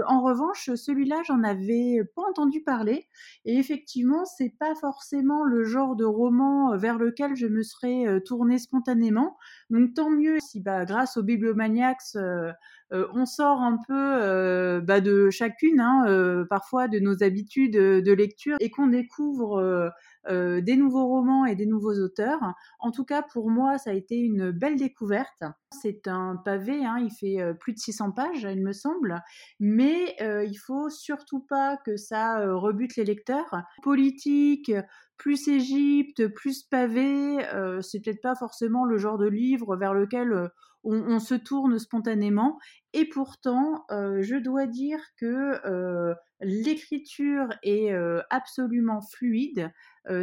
en 0.07 0.23
revanche, 0.23 0.71
celui-là, 0.75 1.23
j'en 1.27 1.43
avais 1.43 2.01
pas 2.17 2.23
entendu 2.23 2.63
parler. 2.63 3.07
Et 3.45 3.59
effectivement, 3.59 4.25
c'est 4.25 4.55
pas 4.59 4.75
forcément 4.75 5.45
le 5.45 5.65
genre 5.65 5.97
de 5.97 6.05
roman 6.05 6.77
vers 6.77 6.99
lequel 6.99 7.37
je 7.37 7.47
me 7.47 7.63
serais 7.63 8.21
tournée 8.25 8.59
spontanément. 8.59 9.37
Donc 9.69 9.95
tant 9.95 10.11
mieux 10.11 10.30
si 10.39 10.61
bah, 10.61 10.85
grâce 10.85 11.17
aux 11.17 11.23
Bibliomaniacs, 11.23 12.15
euh, 12.17 12.53
euh, 12.93 13.07
on 13.15 13.27
sort 13.27 13.61
un 13.61 13.79
peu 13.87 14.23
euh, 14.23 14.81
bah, 14.81 15.01
de 15.01 15.31
chacune, 15.31 15.81
hein, 15.81 16.45
parfois 16.49 16.89
de 16.89 16.99
nos 16.99 17.23
habitudes 17.23 17.73
de 17.73 18.13
lecture, 18.13 18.57
et 18.61 18.71
qu'on 18.71 18.89
découvre 18.89 19.93
des 20.29 20.77
nouveaux 20.77 21.07
romans 21.07 21.45
et 21.45 21.55
des 21.57 21.67
nouveaux 21.67 21.95
auteurs. 21.95 22.41
En 22.79 22.91
tout 22.91 23.05
cas, 23.05 23.23
pour 23.23 23.51
moi, 23.51 23.79
ça 23.79 23.91
a 23.91 23.95
été 23.95 24.17
une 24.17 24.51
belle 24.51 24.77
découverte. 24.77 25.43
C'est 25.81 26.09
un 26.09 26.37
pavé, 26.37 26.85
hein, 26.85 26.99
il 26.99 27.11
fait 27.11 27.55
plus 27.61 27.73
de 27.73 27.79
600 27.79 28.13
pages, 28.13 28.43
il 28.43 28.63
me 28.63 28.73
semble, 28.73 29.23
mais 29.59 30.17
il 30.21 30.57
faut 30.57 30.91
surtout 30.91 31.41
pas 31.41 31.77
que 31.77 31.97
ça 31.97 32.45
rebute 32.55 32.97
les 32.97 33.05
lecteurs. 33.05 33.63
Politique, 33.83 34.73
plus 35.17 35.49
Égypte, 35.49 36.29
plus 36.29 36.63
pavé, 36.63 37.39
c'est 37.83 38.01
peut-être 38.01 38.23
pas 38.23 38.35
forcément 38.35 38.85
le 38.85 38.99
genre 38.99 39.19
de 39.19 39.29
livre 39.29 39.77
vers 39.77 39.95
lequel 39.95 40.51
on, 40.85 41.19
se 41.19 41.35
tourne 41.35 41.79
spontanément. 41.79 42.59
Et 42.93 43.09
pourtant, 43.09 43.85
je 43.91 44.37
dois 44.37 44.67
dire 44.67 45.01
que 45.17 46.15
l'écriture 46.41 47.49
est 47.63 47.93
absolument 48.31 49.01
fluide. 49.01 49.71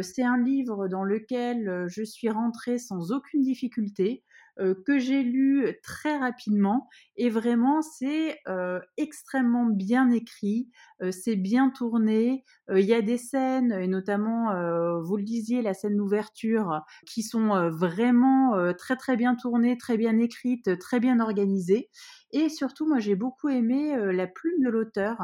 c'est 0.02 0.24
un 0.24 0.38
livre 0.38 0.88
dans 0.88 1.04
lequel 1.04 1.86
je 1.88 2.02
suis 2.02 2.28
rentrée 2.28 2.78
sans 2.78 3.12
aucune 3.12 3.42
difficulté. 3.42 4.24
Euh, 4.60 4.74
que 4.86 4.98
j'ai 4.98 5.22
lu 5.22 5.66
très 5.84 6.16
rapidement 6.18 6.88
et 7.16 7.30
vraiment 7.30 7.80
c'est 7.80 8.40
euh, 8.48 8.80
extrêmement 8.96 9.66
bien 9.66 10.10
écrit, 10.10 10.68
euh, 11.00 11.12
c'est 11.12 11.36
bien 11.36 11.70
tourné. 11.70 12.44
Il 12.74 12.84
y 12.84 12.94
a 12.94 13.02
des 13.02 13.18
scènes 13.18 13.72
et 13.72 13.86
notamment, 13.86 14.52
vous 15.00 15.16
le 15.16 15.22
disiez, 15.22 15.62
la 15.62 15.72
scène 15.72 15.96
d'ouverture, 15.96 16.82
qui 17.06 17.22
sont 17.22 17.70
vraiment 17.70 18.74
très 18.74 18.96
très 18.96 19.16
bien 19.16 19.34
tournées, 19.36 19.78
très 19.78 19.96
bien 19.96 20.18
écrites, 20.18 20.78
très 20.78 21.00
bien 21.00 21.18
organisées. 21.20 21.88
Et 22.32 22.50
surtout, 22.50 22.86
moi 22.86 22.98
j'ai 22.98 23.14
beaucoup 23.14 23.48
aimé 23.48 23.96
la 24.12 24.26
plume 24.26 24.62
de 24.62 24.68
l'auteur. 24.68 25.16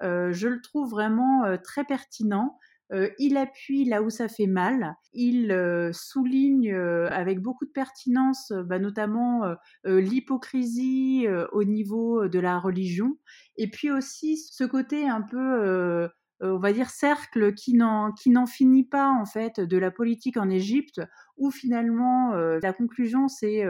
je 0.00 0.48
le 0.48 0.60
trouve 0.60 0.90
vraiment 0.90 1.56
très 1.62 1.84
pertinent. 1.84 2.58
Euh, 2.92 3.10
il 3.18 3.36
appuie 3.36 3.84
là 3.84 4.02
où 4.02 4.10
ça 4.10 4.28
fait 4.28 4.46
mal. 4.46 4.96
Il 5.12 5.52
euh, 5.52 5.90
souligne 5.92 6.72
euh, 6.72 7.08
avec 7.10 7.40
beaucoup 7.40 7.66
de 7.66 7.70
pertinence, 7.70 8.52
bah, 8.66 8.78
notamment 8.78 9.42
l'hypocrisie 9.84 11.26
au 11.52 11.64
niveau 11.64 12.28
de 12.28 12.38
la 12.38 12.58
religion, 12.58 13.16
et 13.56 13.70
puis 13.70 13.90
aussi 13.90 14.36
ce 14.36 14.64
côté 14.64 15.08
un 15.08 15.22
peu 15.22 16.08
on 16.40 16.58
va 16.58 16.72
dire 16.72 16.90
cercle 16.90 17.54
qui 17.54 17.74
n'en 17.74 18.12
qui 18.12 18.30
n'en 18.30 18.46
finit 18.46 18.84
pas 18.84 19.08
en 19.08 19.24
fait 19.24 19.60
de 19.60 19.76
la 19.76 19.90
politique 19.90 20.36
en 20.36 20.48
Égypte 20.48 21.00
où 21.36 21.50
finalement 21.50 22.32
la 22.34 22.72
conclusion 22.72 23.28
c'est 23.28 23.64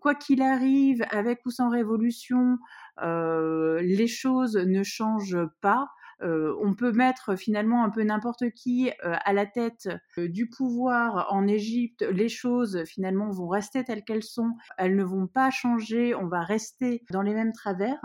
quoi 0.00 0.14
qu'il 0.14 0.42
arrive 0.42 1.04
avec 1.10 1.40
ou 1.46 1.50
sans 1.50 1.68
révolution 1.68 2.58
les 3.02 4.06
choses 4.06 4.56
ne 4.56 4.82
changent 4.82 5.46
pas 5.60 5.88
on 6.20 6.74
peut 6.74 6.92
mettre 6.92 7.36
finalement 7.36 7.84
un 7.84 7.90
peu 7.90 8.02
n'importe 8.02 8.50
qui 8.50 8.90
à 9.02 9.32
la 9.32 9.46
tête 9.46 9.88
du 10.16 10.48
pouvoir 10.48 11.26
en 11.30 11.46
Égypte. 11.46 12.02
Les 12.10 12.28
choses 12.28 12.84
finalement 12.84 13.30
vont 13.30 13.48
rester 13.48 13.84
telles 13.84 14.04
qu'elles 14.04 14.22
sont. 14.22 14.52
Elles 14.78 14.96
ne 14.96 15.04
vont 15.04 15.26
pas 15.26 15.50
changer. 15.50 16.14
On 16.14 16.26
va 16.26 16.42
rester 16.42 17.02
dans 17.10 17.22
les 17.22 17.34
mêmes 17.34 17.52
travers. 17.52 18.00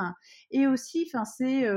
Et 0.51 0.67
aussi, 0.67 1.07
enfin, 1.07 1.25
c'est 1.25 1.67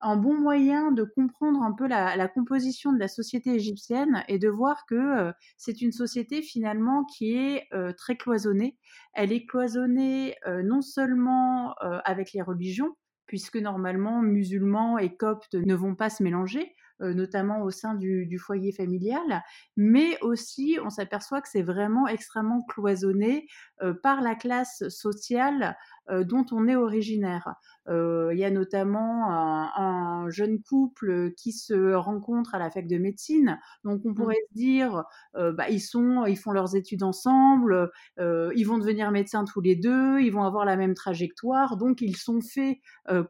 un 0.00 0.16
bon 0.16 0.38
moyen 0.38 0.92
de 0.92 1.02
comprendre 1.02 1.62
un 1.62 1.72
peu 1.72 1.86
la, 1.86 2.28
composition 2.28 2.92
de 2.92 2.98
la 2.98 3.08
société 3.08 3.54
égyptienne 3.54 4.24
et 4.28 4.38
de 4.38 4.48
voir 4.48 4.86
que 4.86 5.32
c'est 5.56 5.80
une 5.80 5.92
société 5.92 6.42
finalement 6.42 7.04
qui 7.04 7.36
est 7.36 7.68
très 7.96 8.16
cloisonnée. 8.16 8.78
Elle 9.14 9.32
est 9.32 9.46
cloisonnée 9.46 10.36
non 10.64 10.82
seulement 10.82 11.74
avec 12.04 12.32
les 12.32 12.42
religions, 12.42 12.94
puisque 13.28 13.56
normalement 13.56 14.22
musulmans 14.22 14.98
et 14.98 15.14
coptes 15.14 15.54
ne 15.54 15.74
vont 15.74 15.94
pas 15.94 16.10
se 16.10 16.24
mélanger, 16.24 16.74
euh, 17.00 17.14
notamment 17.14 17.62
au 17.62 17.70
sein 17.70 17.94
du, 17.94 18.38
foyer 18.40 18.72
familial, 18.72 19.44
mais 19.76 20.18
aussi 20.20 20.78
on 20.82 20.90
s'aperçoit 20.90 21.40
que 21.40 21.48
c'est 21.48 21.62
vraiment 21.62 22.08
extrêmement 22.08 22.62
cloisonné 22.62 23.46
euh, 23.82 23.94
par 23.94 24.20
la 24.20 24.34
classe 24.34 24.88
sociale 24.88 25.76
euh, 26.10 26.24
dont 26.24 26.44
on 26.50 26.66
est 26.66 26.74
originaire. 26.74 27.54
Il 27.90 28.36
y 28.36 28.44
a 28.44 28.50
notamment 28.50 29.32
un, 29.32 29.97
jeune 30.30 30.60
couple 30.60 31.32
qui 31.36 31.52
se 31.52 31.92
rencontre 31.94 32.54
à 32.54 32.58
la 32.58 32.70
fac 32.70 32.86
de 32.86 32.98
médecine, 32.98 33.58
donc 33.84 34.02
on 34.04 34.10
mmh. 34.10 34.14
pourrait 34.14 34.38
se 34.50 34.54
dire, 34.54 35.04
bah, 35.34 35.68
ils 35.70 35.80
sont, 35.80 36.26
ils 36.26 36.38
font 36.38 36.52
leurs 36.52 36.76
études 36.76 37.02
ensemble, 37.02 37.90
ils 38.18 38.64
vont 38.64 38.78
devenir 38.78 39.10
médecins 39.10 39.44
tous 39.44 39.60
les 39.60 39.76
deux, 39.76 40.20
ils 40.20 40.30
vont 40.30 40.42
avoir 40.42 40.64
la 40.64 40.76
même 40.76 40.94
trajectoire, 40.94 41.76
donc 41.76 42.00
ils 42.00 42.16
sont 42.16 42.40
faits 42.40 42.78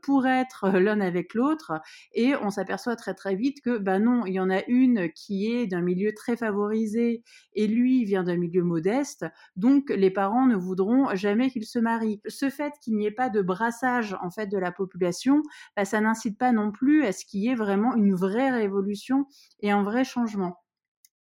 pour 0.02 0.26
être 0.26 0.70
l'un 0.78 1.00
avec 1.00 1.34
l'autre, 1.34 1.72
et 2.14 2.34
on 2.36 2.50
s'aperçoit 2.50 2.96
très 2.96 3.14
très 3.14 3.34
vite 3.34 3.60
que, 3.62 3.78
bah 3.78 3.98
non, 3.98 4.26
il 4.26 4.34
y 4.34 4.40
en 4.40 4.50
a 4.50 4.64
une 4.66 5.10
qui 5.12 5.52
est 5.52 5.66
d'un 5.66 5.82
milieu 5.82 6.12
très 6.14 6.36
favorisé 6.36 7.22
et 7.54 7.66
lui 7.66 8.04
vient 8.04 8.24
d'un 8.24 8.36
milieu 8.36 8.62
modeste, 8.62 9.26
donc 9.56 9.90
les 9.90 10.10
parents 10.10 10.46
ne 10.46 10.56
voudront 10.56 11.14
jamais 11.14 11.50
qu'ils 11.50 11.66
se 11.66 11.78
marient. 11.78 12.20
Ce 12.26 12.50
fait 12.50 12.72
qu'il 12.82 12.96
n'y 12.96 13.06
ait 13.06 13.10
pas 13.10 13.28
de 13.30 13.42
brassage 13.42 14.16
en 14.22 14.30
fait 14.30 14.46
de 14.46 14.58
la 14.58 14.72
population, 14.72 15.42
bah, 15.76 15.84
ça 15.84 16.00
n'incite 16.00 16.38
pas 16.38 16.52
non 16.52 16.72
plus 16.72 16.87
à 17.04 17.12
ce 17.12 17.24
qu'il 17.24 17.40
y 17.40 17.48
ait 17.48 17.54
vraiment 17.54 17.94
une 17.94 18.14
vraie 18.14 18.50
révolution 18.50 19.26
et 19.60 19.70
un 19.70 19.82
vrai 19.82 20.04
changement. 20.04 20.56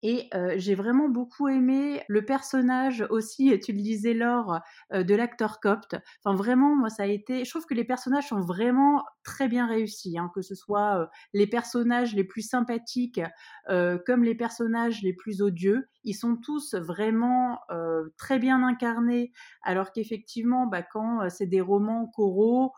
Et 0.07 0.29
j'ai 0.57 0.75
vraiment 0.75 1.09
beaucoup 1.09 1.47
aimé 1.47 2.03
le 2.07 2.23
personnage 2.23 3.03
aussi, 3.09 3.59
tu 3.59 3.71
le 3.73 3.81
disais 3.81 4.13
Laure, 4.13 4.59
de 4.93 5.15
l'acteur 5.15 5.59
copte. 5.59 5.95
Enfin 6.23 6.35
vraiment, 6.35 6.75
moi 6.75 6.89
ça 6.89 7.03
a 7.03 7.05
été, 7.07 7.43
je 7.43 7.49
trouve 7.49 7.65
que 7.65 7.73
les 7.73 7.85
personnages 7.85 8.27
sont 8.27 8.39
vraiment 8.39 9.03
très 9.23 9.47
bien 9.47 9.65
réussis, 9.65 10.19
hein, 10.19 10.29
que 10.35 10.43
ce 10.43 10.53
soit 10.53 11.09
les 11.33 11.47
personnages 11.47 12.13
les 12.13 12.23
plus 12.23 12.43
sympathiques 12.47 13.19
comme 13.67 14.23
les 14.23 14.35
personnages 14.35 15.01
les 15.01 15.13
plus 15.13 15.41
odieux. 15.41 15.87
Ils 16.03 16.13
sont 16.13 16.35
tous 16.35 16.75
vraiment 16.75 17.61
très 18.17 18.37
bien 18.37 18.61
incarnés, 18.61 19.31
alors 19.63 19.91
qu'effectivement, 19.91 20.67
bah, 20.67 20.83
quand 20.83 21.27
c'est 21.31 21.47
des 21.47 21.61
romans 21.61 22.05
coraux, 22.13 22.73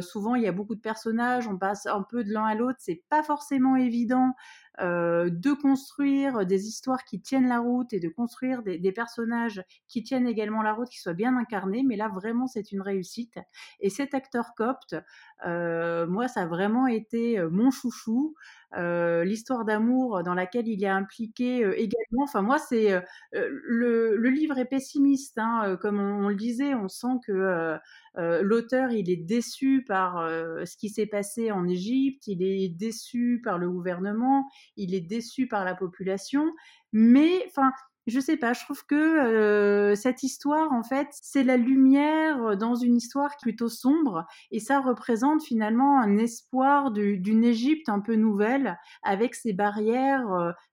souvent 0.00 0.34
il 0.34 0.44
y 0.44 0.46
a 0.48 0.52
beaucoup 0.52 0.76
de 0.76 0.80
personnages, 0.80 1.46
on 1.46 1.58
passe 1.58 1.84
un 1.84 2.02
peu 2.02 2.24
de 2.24 2.32
l'un 2.32 2.46
à 2.46 2.54
l'autre, 2.54 2.78
c'est 2.80 3.02
pas 3.10 3.22
forcément 3.22 3.76
évident 3.76 4.32
de 4.80 5.52
construire 5.52 6.46
des 6.46 6.66
histoires 6.66 7.04
qui 7.04 7.20
tiennent 7.20 7.48
la 7.48 7.60
route 7.60 7.92
et 7.92 8.00
de 8.00 8.08
construire 8.08 8.62
des, 8.62 8.92
personnages 8.92 9.62
qui 9.88 10.02
tiennent 10.02 10.26
également 10.26 10.62
la 10.62 10.72
route, 10.72 10.88
qui 10.88 10.98
soient 10.98 11.12
bien 11.12 11.36
incarnés. 11.36 11.84
Mais 11.86 11.96
là, 11.96 12.08
vraiment, 12.08 12.46
c'est 12.46 12.72
une 12.72 12.80
réussite. 12.80 13.38
Et 13.80 13.90
cet 13.90 14.14
acteur 14.14 14.54
copte, 14.56 14.96
moi, 15.44 16.28
ça 16.28 16.42
a 16.42 16.46
vraiment 16.46 16.86
été 16.86 17.40
mon 17.50 17.70
chouchou. 17.70 18.34
l'histoire 18.76 19.64
d'amour 19.64 20.22
dans 20.22 20.34
laquelle 20.34 20.68
il 20.68 20.82
est 20.82 20.88
impliqué 20.88 21.58
également. 21.76 22.22
Enfin, 22.22 22.42
moi, 22.42 22.58
c'est 22.58 23.02
le, 23.32 24.16
livre 24.30 24.58
est 24.58 24.64
pessimiste, 24.64 25.38
hein, 25.38 25.76
comme 25.80 26.00
on, 26.00 26.28
le 26.28 26.36
disait. 26.36 26.74
On 26.74 26.88
sent 26.88 27.18
que 27.26 27.78
l'auteur, 28.16 28.90
il 28.90 29.10
est 29.10 29.24
déçu 29.24 29.84
par 29.86 30.26
ce 30.64 30.76
qui 30.76 30.88
s'est 30.88 31.06
passé 31.06 31.50
en 31.52 31.66
Égypte. 31.68 32.26
Il 32.26 32.42
est 32.42 32.68
déçu 32.68 33.40
par 33.44 33.58
le 33.58 33.70
gouvernement. 33.70 34.46
Il 34.76 34.94
est 34.94 35.00
déçu 35.00 35.46
par 35.48 35.64
la 35.64 35.74
population. 35.74 36.52
Mais, 36.92 37.44
enfin, 37.48 37.72
je 38.06 38.18
sais 38.18 38.36
pas, 38.36 38.54
je 38.54 38.64
trouve 38.64 38.84
que 38.86 39.92
cette 39.94 40.22
histoire, 40.22 40.72
en 40.72 40.82
fait, 40.82 41.08
c'est 41.12 41.44
la 41.44 41.56
lumière 41.56 42.56
dans 42.56 42.74
une 42.74 42.96
histoire 42.96 43.36
plutôt 43.40 43.68
sombre, 43.68 44.26
et 44.50 44.58
ça 44.58 44.80
représente 44.80 45.44
finalement 45.44 46.00
un 46.00 46.16
espoir 46.16 46.90
d'une 46.90 47.44
Égypte 47.44 47.88
un 47.88 48.00
peu 48.00 48.14
nouvelle, 48.14 48.78
avec 49.02 49.34
ses 49.34 49.52
barrières 49.52 50.26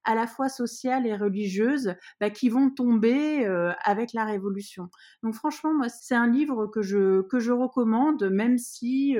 à 0.05 0.15
la 0.15 0.25
fois 0.25 0.47
sociales 0.49 1.05
et 1.05 1.15
religieuses 1.15 1.95
bah, 2.21 2.29
qui 2.29 2.49
vont 2.49 2.69
tomber 2.69 3.45
avec 3.83 4.13
la 4.13 4.25
Révolution. 4.25 4.89
Donc 5.21 5.35
franchement, 5.35 5.73
moi, 5.73 5.89
c'est 5.89 6.15
un 6.15 6.27
livre 6.27 6.67
que 6.67 6.81
je, 6.81 7.21
que 7.23 7.39
je 7.39 7.51
recommande, 7.51 8.23
même 8.31 8.57
si 8.57 9.15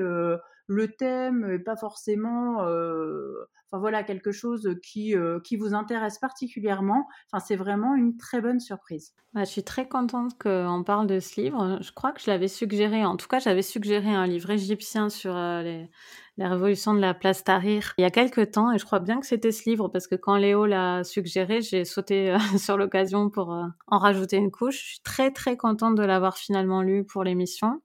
le 0.67 0.89
thème 0.89 1.47
n'est 1.47 1.59
pas 1.59 1.75
forcément 1.75 2.57
enfin 2.57 3.79
voilà 3.79 4.03
quelque 4.03 4.31
chose 4.31 4.75
qui 4.83 5.15
qui 5.43 5.55
vous 5.57 5.73
intéresse 5.73 6.19
particulièrement 6.19 7.07
enfin 7.31 7.43
c'est 7.45 7.55
vraiment 7.55 7.95
une 7.95 8.17
très 8.17 8.41
bonne 8.41 8.59
surprise 8.59 9.13
bah, 9.33 9.43
je 9.43 9.49
suis 9.49 9.63
très 9.63 9.87
contente 9.87 10.37
qu'on 10.37 10.83
parle 10.85 11.07
de 11.07 11.19
ce 11.19 11.39
livre 11.39 11.79
je 11.81 11.91
crois 11.91 12.11
que 12.11 12.21
je 12.21 12.29
l'avais 12.29 12.47
suggéré 12.47 13.05
en 13.05 13.17
tout 13.17 13.27
cas 13.27 13.39
j'avais 13.39 13.61
suggéré 13.61 14.09
un 14.09 14.27
livre 14.27 14.49
égyptien 14.49 15.09
sur 15.09 15.33
les 15.35 15.89
la 16.37 16.49
révolution 16.49 16.93
de 16.93 16.99
la 16.99 17.15
place 17.15 17.43
Tahrir 17.43 17.93
il 17.97 18.03
y 18.03 18.05
a 18.05 18.11
quelques 18.11 18.51
temps 18.51 18.71
et 18.71 18.77
je 18.77 18.85
crois 18.85 18.99
bien 18.99 19.19
que 19.19 19.25
c'était 19.25 19.51
ce 19.51 19.67
livre 19.67 19.87
parce 19.89 20.07
que 20.07 20.15
quand 20.15 20.35
Léo 20.37 20.65
l'a 20.65 21.03
suggéré, 21.03 21.61
j'ai 21.61 21.83
sauté 21.83 22.35
sur 22.57 22.77
l'occasion 22.77 23.29
pour 23.29 23.49
en 23.49 23.97
rajouter 23.97 24.37
une 24.37 24.51
couche. 24.51 24.79
Je 24.79 24.87
suis 24.89 24.99
très 25.01 25.31
très 25.31 25.57
contente 25.57 25.95
de 25.95 26.03
l'avoir 26.03 26.37
finalement 26.37 26.81
lu 26.81 27.03
pour 27.05 27.23
l'émission. 27.23 27.81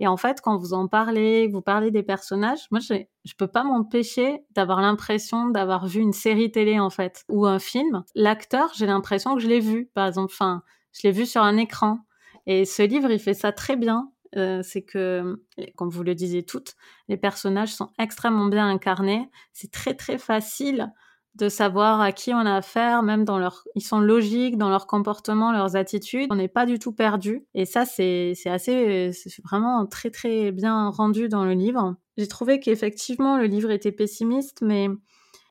Et 0.00 0.06
en 0.06 0.16
fait, 0.16 0.40
quand 0.40 0.56
vous 0.56 0.74
en 0.74 0.86
parlez, 0.86 1.48
vous 1.48 1.62
parlez 1.62 1.90
des 1.90 2.02
personnages, 2.02 2.66
moi, 2.70 2.80
je, 2.80 2.94
je 3.24 3.34
peux 3.36 3.48
pas 3.48 3.64
m'empêcher 3.64 4.44
d'avoir 4.52 4.80
l'impression 4.80 5.48
d'avoir 5.48 5.86
vu 5.86 6.00
une 6.00 6.12
série 6.12 6.50
télé, 6.50 6.78
en 6.78 6.90
fait, 6.90 7.24
ou 7.28 7.46
un 7.46 7.58
film. 7.58 8.04
L'acteur, 8.14 8.72
j'ai 8.76 8.86
l'impression 8.86 9.34
que 9.34 9.40
je 9.40 9.48
l'ai 9.48 9.60
vu, 9.60 9.90
par 9.94 10.06
exemple. 10.06 10.32
Enfin, 10.32 10.62
je 10.92 11.06
l'ai 11.06 11.12
vu 11.12 11.26
sur 11.26 11.42
un 11.42 11.56
écran. 11.56 12.00
Et 12.46 12.64
ce 12.64 12.82
livre, 12.82 13.10
il 13.10 13.18
fait 13.18 13.34
ça 13.34 13.52
très 13.52 13.76
bien. 13.76 14.10
Euh, 14.36 14.60
c'est 14.62 14.82
que, 14.82 15.42
comme 15.76 15.88
vous 15.88 16.02
le 16.02 16.14
disiez 16.14 16.44
toutes, 16.44 16.74
les 17.08 17.16
personnages 17.16 17.74
sont 17.74 17.90
extrêmement 17.98 18.46
bien 18.46 18.68
incarnés. 18.68 19.28
C'est 19.52 19.70
très 19.70 19.94
très 19.94 20.18
facile 20.18 20.92
de 21.38 21.48
savoir 21.48 22.00
à 22.00 22.12
qui 22.12 22.34
on 22.34 22.38
a 22.38 22.56
affaire, 22.56 23.02
même 23.02 23.24
dans 23.24 23.38
leur, 23.38 23.62
ils 23.74 23.82
sont 23.82 24.00
logiques 24.00 24.58
dans 24.58 24.68
leur 24.68 24.86
comportement, 24.86 25.52
leurs 25.52 25.76
attitudes. 25.76 26.28
On 26.30 26.36
n'est 26.36 26.48
pas 26.48 26.66
du 26.66 26.78
tout 26.78 26.92
perdu. 26.92 27.46
Et 27.54 27.64
ça, 27.64 27.84
c'est, 27.84 28.32
c'est 28.34 28.50
assez, 28.50 29.12
c'est 29.12 29.42
vraiment 29.44 29.86
très 29.86 30.10
très 30.10 30.50
bien 30.50 30.88
rendu 30.90 31.28
dans 31.28 31.44
le 31.44 31.52
livre. 31.52 31.94
J'ai 32.16 32.26
trouvé 32.26 32.58
qu'effectivement 32.58 33.38
le 33.38 33.46
livre 33.46 33.70
était 33.70 33.92
pessimiste, 33.92 34.62
mais 34.62 34.88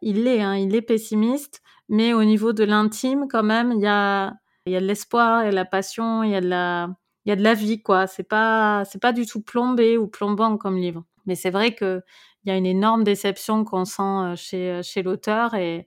il 0.02 0.26
l'est, 0.26 0.42
hein, 0.42 0.56
il 0.58 0.76
est 0.76 0.82
pessimiste. 0.82 1.62
Mais 1.90 2.14
au 2.14 2.26
niveau 2.26 2.52
de 2.52 2.66
l'intime, 2.66 3.28
quand 3.30 3.44
même, 3.44 3.72
il 3.72 3.82
y 3.82 3.88
a, 3.88 4.34
il 4.66 4.74
y 4.74 4.76
a 4.76 4.82
de 4.82 4.86
l'espoir, 4.86 5.44
il 5.44 5.46
y 5.46 5.48
a 5.48 5.52
de 5.52 5.56
la 5.56 5.66
passion, 5.66 6.24
il 6.24 6.32
y 6.32 6.36
a 6.36 6.42
de 6.42 6.50
la, 6.50 6.90
il 7.26 7.30
y 7.30 7.32
a 7.32 7.38
de 7.38 7.44
la 7.44 7.54
vie, 7.54 7.82
quoi. 7.82 8.08
C'est 8.08 8.28
pas, 8.28 8.84
c'est 8.86 9.02
pas 9.02 9.14
du 9.14 9.26
tout 9.26 9.42
plombé 9.42 9.98
ou 9.98 10.08
plombant 10.08 10.58
comme 10.58 10.78
livre. 10.78 11.06
Mais 11.26 11.36
c'est 11.36 11.50
vrai 11.50 11.76
que 11.76 12.02
il 12.48 12.52
y 12.52 12.54
a 12.54 12.58
une 12.58 12.66
énorme 12.66 13.04
déception 13.04 13.66
qu'on 13.66 13.84
sent 13.84 14.38
chez, 14.38 15.04
l'auteur 15.04 15.54
et, 15.54 15.86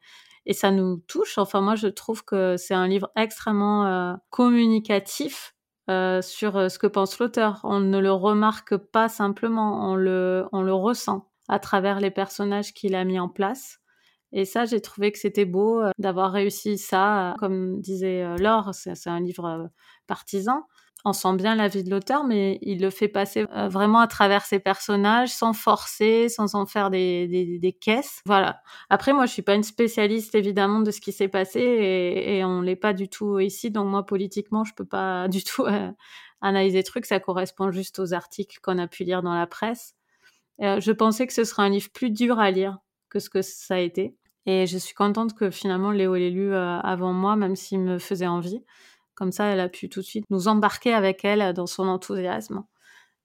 ça 0.53 0.71
nous 0.71 0.99
touche. 1.09 1.39
Enfin, 1.39 1.63
moi, 1.63 1.75
je 1.75 1.87
trouve 1.87 2.23
que 2.23 2.57
c'est 2.59 2.75
un 2.75 2.87
livre 2.87 3.11
extrêmement 3.17 4.19
communicatif 4.29 5.55
sur 5.89 6.71
ce 6.71 6.79
que 6.79 6.87
pense 6.87 7.19
l'auteur. 7.19 7.61
On 7.65 7.81
ne 7.81 7.99
le 7.99 8.13
remarque 8.13 8.77
pas 8.77 9.09
simplement, 9.09 9.91
on 9.91 9.95
le, 9.95 10.49
ressent 10.53 11.31
à 11.49 11.59
travers 11.61 11.99
les 11.99 12.11
personnages 12.11 12.75
qu'il 12.75 12.95
a 12.95 13.05
mis 13.05 13.19
en 13.19 13.31
place. 13.31 13.79
Et 14.33 14.45
ça, 14.45 14.67
j'ai 14.67 14.83
trouvé 14.83 15.13
que 15.13 15.19
c'était 15.19 15.47
beau 15.47 15.83
d'avoir 15.99 16.31
réussi 16.31 16.77
ça. 16.77 17.35
Comme 17.39 17.81
disait 17.81 18.37
Laure, 18.37 18.75
c'est 18.75 19.09
un 19.09 19.21
livre 19.21 19.71
partisan. 20.07 20.67
On 21.05 21.13
sent 21.13 21.35
bien 21.35 21.55
la 21.55 21.69
vie 21.69 21.83
de 21.83 21.91
l'auteur, 21.91 22.25
mais 22.25 22.59
il 22.63 22.81
le 22.81 22.91
fait 22.91 23.09
passer 23.09 23.47
vraiment 23.69 24.01
à 24.01 24.07
travers 24.07 24.45
ses 24.45 24.59
personnages, 24.59 25.31
sans 25.31 25.53
forcer, 25.53 26.29
sans 26.29 26.55
en 26.55 26.67
faire 26.67 26.91
des, 26.91 27.79
caisses. 27.81 28.21
Voilà. 28.27 28.61
Après, 28.91 29.13
moi, 29.13 29.27
je 29.27 29.33
suis 29.33 29.43
pas 29.43 29.55
une 29.55 29.63
spécialiste 29.63 30.35
évidemment 30.35 30.81
de 30.81 30.91
ce 30.91 31.01
qui 31.01 31.13
s'est 31.13 31.29
passé 31.29 31.61
et, 31.61 32.45
on 32.45 32.61
l'est 32.61 32.77
pas 32.77 32.93
du 32.93 33.09
tout 33.09 33.39
ici. 33.39 33.71
Donc 33.71 33.89
moi, 33.89 34.05
politiquement, 34.05 34.65
je 34.65 34.75
peux 34.75 34.85
pas 34.85 35.29
du 35.29 35.43
tout 35.43 35.65
analyser 36.41 36.83
trucs. 36.83 37.07
Ça 37.07 37.21
correspond 37.21 37.71
juste 37.71 37.99
aux 37.99 38.13
articles 38.13 38.59
qu'on 38.63 38.79
a 38.79 38.87
pu 38.87 39.05
lire 39.05 39.23
dans 39.23 39.35
la 39.35 39.47
presse. 39.47 39.95
je 40.59 40.93
pensais 40.93 41.27
que 41.27 41.33
ce 41.33 41.45
serait 41.45 41.63
un 41.63 41.71
livre 41.71 41.91
plus 41.93 42.11
dur 42.11 42.39
à 42.39 42.51
lire 42.51 42.79
que 43.11 43.19
ce 43.19 43.29
que 43.29 43.43
ça 43.43 43.75
a 43.75 43.79
été. 43.79 44.17
Et 44.47 44.67
je 44.67 44.79
suis 44.79 44.95
contente 44.95 45.35
que 45.35 45.51
finalement 45.51 45.91
Léo 45.91 46.15
l'ait 46.15 46.31
lu 46.31 46.53
euh, 46.53 46.79
avant 46.79 47.13
moi, 47.13 47.37
même 47.37 47.57
s'il 47.57 47.81
me 47.81 47.99
faisait 47.99 48.27
envie. 48.27 48.65
Comme 49.21 49.33
ça, 49.33 49.45
elle 49.45 49.61
a 49.61 49.69
pu 49.69 49.91
tout 49.91 50.01
de 50.01 50.05
suite 50.07 50.25
nous 50.31 50.49
embarquer 50.49 50.95
avec 50.95 51.27
elle 51.27 51.53
dans 51.53 51.67
son 51.67 51.87
enthousiasme. 51.89 52.65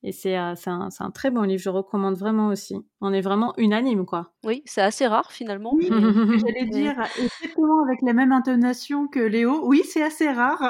Et 0.04 0.12
c'est 0.12 0.38
euh, 0.38 0.54
un, 0.66 0.90
un, 1.00 1.12
très 1.12 1.32
bon 1.32 1.44
livre, 1.44 1.64
je 1.64 1.70
recommande 1.70 2.18
vraiment 2.18 2.50
aussi. 2.50 2.76
On 3.00 3.14
est 3.14 3.22
vraiment 3.22 3.54
unanime, 3.58 4.06
quoi. 4.06 4.34
Oui, 4.44 4.62
c'est 4.66 4.82
assez 4.82 5.08
rare 5.08 5.32
finalement. 5.32 5.74
Oui, 5.74 5.88
j'allais 5.90 6.66
dire 6.70 6.96
exactement 7.18 7.82
avec 7.86 8.02
la 8.02 8.12
même 8.12 8.34
intonation 8.34 9.08
que 9.08 9.22
Léo. 9.22 9.62
Oui, 9.66 9.84
c'est 9.90 10.04
assez 10.04 10.30
rare. 10.30 10.70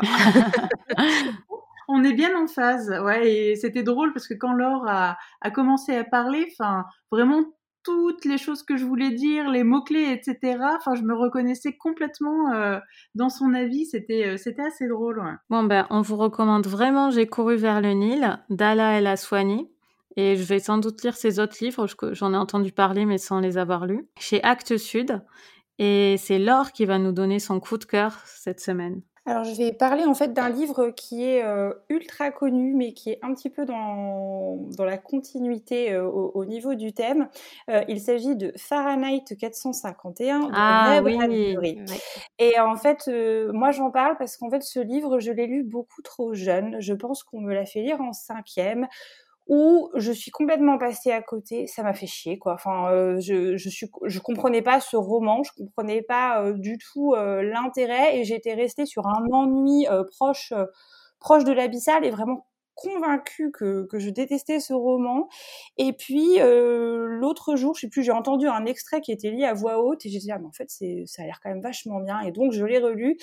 on 1.87 2.03
est 2.03 2.13
bien 2.13 2.39
en 2.39 2.45
phase, 2.45 2.89
ouais. 3.03 3.27
Et 3.27 3.55
c'était 3.55 3.83
drôle 3.83 4.13
parce 4.13 4.27
que 4.27 4.35
quand 4.35 4.53
Laure 4.53 4.85
a, 4.87 5.17
a 5.41 5.49
commencé 5.49 5.95
à 5.95 6.03
parler, 6.03 6.47
enfin, 6.51 6.85
vraiment 7.11 7.43
toutes 7.85 8.25
les 8.25 8.37
choses 8.37 8.63
que 8.63 8.75
je 8.75 8.83
voulais 8.83 9.11
dire, 9.11 9.49
les 9.49 9.63
mots-clés, 9.63 10.11
etc. 10.11 10.57
Enfin, 10.75 10.95
je 10.95 11.03
me 11.03 11.13
reconnaissais 11.13 11.73
complètement 11.73 12.51
euh, 12.51 12.79
dans 13.13 13.29
son 13.29 13.53
avis. 13.53 13.85
C'était, 13.85 14.25
euh, 14.25 14.65
assez 14.65 14.87
drôle. 14.87 15.21
Bon, 15.49 15.63
ben, 15.63 15.85
on 15.91 16.01
vous 16.01 16.17
recommande 16.17 16.67
vraiment 16.67 17.11
J'ai 17.11 17.27
couru 17.27 17.55
vers 17.55 17.79
le 17.79 17.91
Nil 17.93 18.39
d'Ala 18.49 18.97
El 18.97 19.07
Aswani. 19.07 19.69
Et 20.17 20.35
je 20.35 20.43
vais 20.43 20.59
sans 20.59 20.77
doute 20.77 21.03
lire 21.03 21.15
ses 21.15 21.39
autres 21.39 21.57
livres. 21.61 21.87
J'en 22.13 22.33
ai 22.33 22.37
entendu 22.37 22.71
parler, 22.71 23.05
mais 23.05 23.17
sans 23.17 23.39
les 23.39 23.57
avoir 23.57 23.85
lus. 23.85 24.07
Chez 24.17 24.41
Actes 24.43 24.77
Sud. 24.77 25.21
Et 25.77 26.15
c'est 26.17 26.39
Laure 26.39 26.71
qui 26.71 26.85
va 26.85 26.97
nous 26.97 27.11
donner 27.11 27.39
son 27.39 27.59
coup 27.59 27.77
de 27.77 27.83
cœur 27.83 28.21
cette 28.25 28.61
semaine. 28.61 29.01
Alors, 29.27 29.43
je 29.43 29.55
vais 29.55 29.71
parler 29.71 30.05
en 30.05 30.13
fait 30.13 30.33
d'un 30.33 30.49
livre 30.49 30.91
qui 30.91 31.23
est 31.23 31.43
euh, 31.43 31.73
ultra 31.89 32.29
connu, 32.29 32.75
mais 32.75 32.93
qui 32.93 33.09
est 33.09 33.19
un 33.23 33.33
petit 33.33 33.49
peu 33.49 33.65
dans, 33.65 34.57
dans 34.77 34.85
la 34.85 34.99
continuité 34.99 35.91
euh, 35.93 36.03
au, 36.05 36.45
niveau 36.45 36.75
du 36.75 36.93
thème. 36.93 37.27
Euh, 37.71 37.83
il 37.87 37.99
s'agit 37.99 38.35
de 38.35 38.53
Fahrenheit 38.55 39.23
451 39.39 40.39
de 40.39 40.51
ah, 40.53 41.01
oui. 41.03 41.79
Et 42.37 42.59
en 42.59 42.75
fait, 42.75 43.09
moi 43.51 43.71
j'en 43.71 43.89
parle 43.89 44.15
parce 44.17 44.37
qu'en 44.37 44.51
fait, 44.51 44.61
ce 44.61 44.79
livre, 44.79 45.19
je 45.19 45.31
l'ai 45.31 45.47
lu 45.47 45.63
beaucoup 45.63 46.03
trop 46.03 46.35
jeune. 46.35 46.79
Je 46.79 46.93
pense 46.93 47.23
qu'on 47.23 47.41
me 47.41 47.53
l'a 47.53 47.65
fait 47.65 47.81
lire 47.81 48.01
en 48.01 48.13
cinquième 48.13 48.87
où 49.47 49.89
je 49.95 50.11
suis 50.11 50.31
complètement 50.31 50.77
passée 50.77 51.11
à 51.11 51.21
côté. 51.21 51.67
Ça 51.67 51.83
m'a 51.83 51.93
fait 51.93 52.07
chier, 52.07 52.39
quoi. 52.39 52.53
Enfin, 52.53 52.91
euh, 52.91 53.19
je, 53.19 53.57
je 53.57 53.69
suis, 53.69 53.87
je 54.05 54.19
comprenais 54.19 54.61
pas 54.61 54.79
ce 54.79 54.97
roman, 54.97 55.43
je 55.43 55.51
comprenais 55.55 56.01
pas 56.01 56.41
euh, 56.41 56.53
du 56.53 56.77
tout 56.77 57.13
euh, 57.13 57.43
l'intérêt, 57.43 58.17
et 58.17 58.23
j'étais 58.23 58.53
restée 58.53 58.85
sur 58.85 59.07
un 59.07 59.25
ennui 59.31 59.87
proche, 60.17 60.53
proche 61.19 61.43
de 61.43 61.51
l'abyssal 61.51 62.05
et 62.05 62.11
vraiment 62.11 62.47
convaincue 62.75 63.51
que, 63.51 63.85
que 63.87 63.99
je 63.99 64.09
détestais 64.09 64.59
ce 64.59 64.73
roman. 64.73 65.27
Et 65.77 65.93
puis 65.93 66.39
euh, 66.39 67.07
l'autre 67.07 67.55
jour, 67.55 67.73
je 67.75 67.81
sais 67.81 67.89
plus, 67.89 68.03
j'ai 68.03 68.11
entendu 68.11 68.47
un 68.47 68.65
extrait 68.65 69.01
qui 69.01 69.11
était 69.11 69.31
lié 69.31 69.45
à 69.45 69.53
voix 69.53 69.79
haute 69.81 70.05
et 70.05 70.09
j'ai 70.09 70.19
dit 70.19 70.31
ah 70.31 70.37
mais 70.39 70.47
en 70.47 70.51
fait 70.51 70.69
c'est 70.69 71.03
ça 71.05 71.23
a 71.23 71.25
l'air 71.25 71.39
quand 71.41 71.49
même 71.49 71.61
vachement 71.61 71.99
bien 71.99 72.19
et 72.21 72.31
donc 72.31 72.51
je 72.51 72.65
l'ai 72.65 72.79
relu 72.79 73.17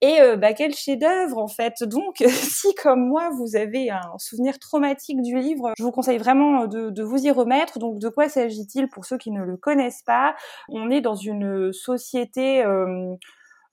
et 0.00 0.20
euh, 0.20 0.36
bah 0.36 0.52
quel 0.52 0.74
chef-d'œuvre 0.74 1.38
en 1.38 1.48
fait. 1.48 1.82
Donc 1.82 2.16
si 2.28 2.74
comme 2.74 3.08
moi 3.08 3.30
vous 3.30 3.56
avez 3.56 3.90
un 3.90 4.18
souvenir 4.18 4.58
traumatique 4.58 5.22
du 5.22 5.38
livre, 5.38 5.72
je 5.76 5.82
vous 5.82 5.92
conseille 5.92 6.18
vraiment 6.18 6.66
de, 6.66 6.90
de 6.90 7.02
vous 7.02 7.26
y 7.26 7.30
remettre. 7.30 7.78
Donc 7.78 7.98
de 7.98 8.08
quoi 8.08 8.28
s'agit-il 8.28 8.88
pour 8.88 9.04
ceux 9.04 9.18
qui 9.18 9.30
ne 9.30 9.42
le 9.42 9.56
connaissent 9.56 10.02
pas? 10.02 10.34
On 10.68 10.90
est 10.90 11.00
dans 11.00 11.14
une 11.14 11.72
société 11.72 12.64
euh, 12.64 13.14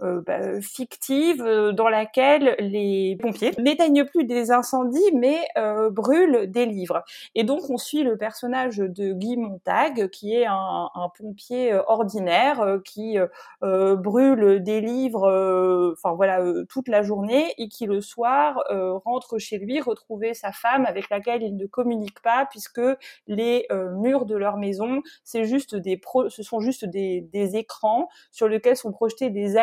euh, 0.02 0.22
bah, 0.26 0.60
fictive 0.60 1.42
euh, 1.42 1.72
dans 1.72 1.88
laquelle 1.88 2.58
les 2.60 3.18
pompiers 3.22 3.52
n'éteignent 3.60 4.04
plus 4.04 4.26
des 4.26 4.52
incendies 4.52 5.00
mais 5.14 5.38
euh, 5.58 5.90
brûlent 5.90 6.52
des 6.52 6.66
livres. 6.66 7.06
Et 7.34 7.46
donc 7.46 7.70
on 7.70 7.78
suit 7.78 8.04
le 8.04 8.18
personnage 8.18 8.78
de 8.78 9.14
Guy 9.14 9.38
Montag 9.38 10.10
qui 10.10 10.36
est 10.36 10.48
un, 10.48 10.90
un 10.94 11.10
pompier 11.18 11.74
ordinaire 11.88 12.80
qui 12.84 13.18
brûle 13.62 14.62
des 14.64 14.82
livres, 14.82 15.94
enfin 15.94 16.14
voilà, 16.14 16.44
toute 16.68 16.88
la 16.88 17.02
journée 17.02 17.54
et 17.58 17.70
qui 17.70 17.86
le 17.86 18.02
soir 18.02 18.64
rentre 19.06 19.38
chez 19.38 19.58
lui 19.58 19.80
retrouver 19.80 20.34
sa 20.34 20.52
femme 20.52 20.86
avec 20.86 21.10
laquelle 21.10 21.42
il 21.42 21.56
ne 21.56 21.66
communique 21.66 22.22
pas 22.22 22.48
puisque 22.50 22.82
les 23.28 23.68
murs 23.98 24.26
de 24.26 24.36
leur 24.36 24.58
maison 24.58 25.02
c'est 25.24 25.46
juste 25.46 25.76
des 25.76 25.98
pro 25.98 26.30
ce 26.30 26.44
sont 26.44 26.60
juste 26.60 26.86
des, 26.86 27.22
des 27.22 27.56
écrans 27.56 28.10
sur 28.32 28.48
lesquels 28.48 28.78
sont 28.78 28.92
projetés 28.92 29.30
des 29.30 29.58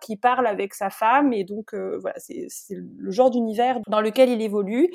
qui 0.00 0.16
parle 0.16 0.46
avec 0.46 0.74
sa 0.74 0.90
femme 0.90 1.32
et 1.32 1.44
donc 1.44 1.74
euh, 1.74 1.98
voilà 2.00 2.16
c'est 2.18 2.48
le 2.70 3.10
genre 3.10 3.30
d'univers 3.30 3.80
dans 3.88 4.00
lequel 4.00 4.28
il 4.28 4.42
évolue 4.42 4.90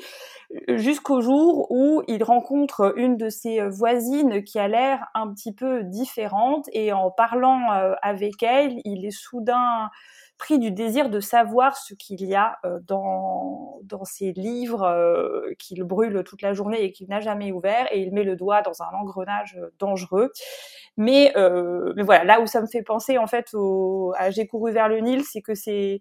jusqu'au 0.68 1.20
jour 1.20 1.70
où 1.70 2.02
il 2.08 2.22
rencontre 2.22 2.94
une 2.96 3.16
de 3.16 3.28
ses 3.28 3.60
voisines 3.68 4.42
qui 4.44 4.58
a 4.58 4.68
l'air 4.68 5.06
un 5.14 5.32
petit 5.32 5.52
peu 5.52 5.82
différente 5.84 6.66
et 6.72 6.92
en 6.92 7.10
parlant 7.10 7.72
euh, 7.72 7.94
avec 8.02 8.42
elle 8.42 8.80
il 8.84 9.04
est 9.04 9.10
soudain 9.10 9.90
pris 10.40 10.58
du 10.58 10.72
désir 10.72 11.10
de 11.10 11.20
savoir 11.20 11.76
ce 11.76 11.92
qu'il 11.94 12.24
y 12.24 12.34
a 12.34 12.58
euh, 12.64 12.80
dans, 12.82 13.78
dans 13.84 14.04
ces 14.04 14.32
livres 14.32 14.82
euh, 14.82 15.52
qu'il 15.58 15.84
brûle 15.84 16.24
toute 16.24 16.40
la 16.40 16.54
journée 16.54 16.82
et 16.82 16.92
qu'il 16.92 17.08
n'a 17.08 17.20
jamais 17.20 17.52
ouvert 17.52 17.86
et 17.92 18.00
il 18.00 18.12
met 18.12 18.24
le 18.24 18.36
doigt 18.36 18.62
dans 18.62 18.82
un 18.82 18.88
engrenage 19.00 19.56
euh, 19.60 19.68
dangereux. 19.78 20.32
Mais, 20.96 21.32
mais 21.96 22.02
voilà, 22.02 22.24
là 22.24 22.40
où 22.40 22.46
ça 22.46 22.60
me 22.60 22.66
fait 22.66 22.82
penser 22.82 23.16
en 23.16 23.26
fait 23.26 23.50
au, 23.54 24.12
à 24.18 24.30
J'ai 24.30 24.46
couru 24.46 24.72
vers 24.72 24.88
le 24.88 24.98
Nil, 24.98 25.24
c'est 25.24 25.40
que 25.40 25.54
c'est 25.54 26.00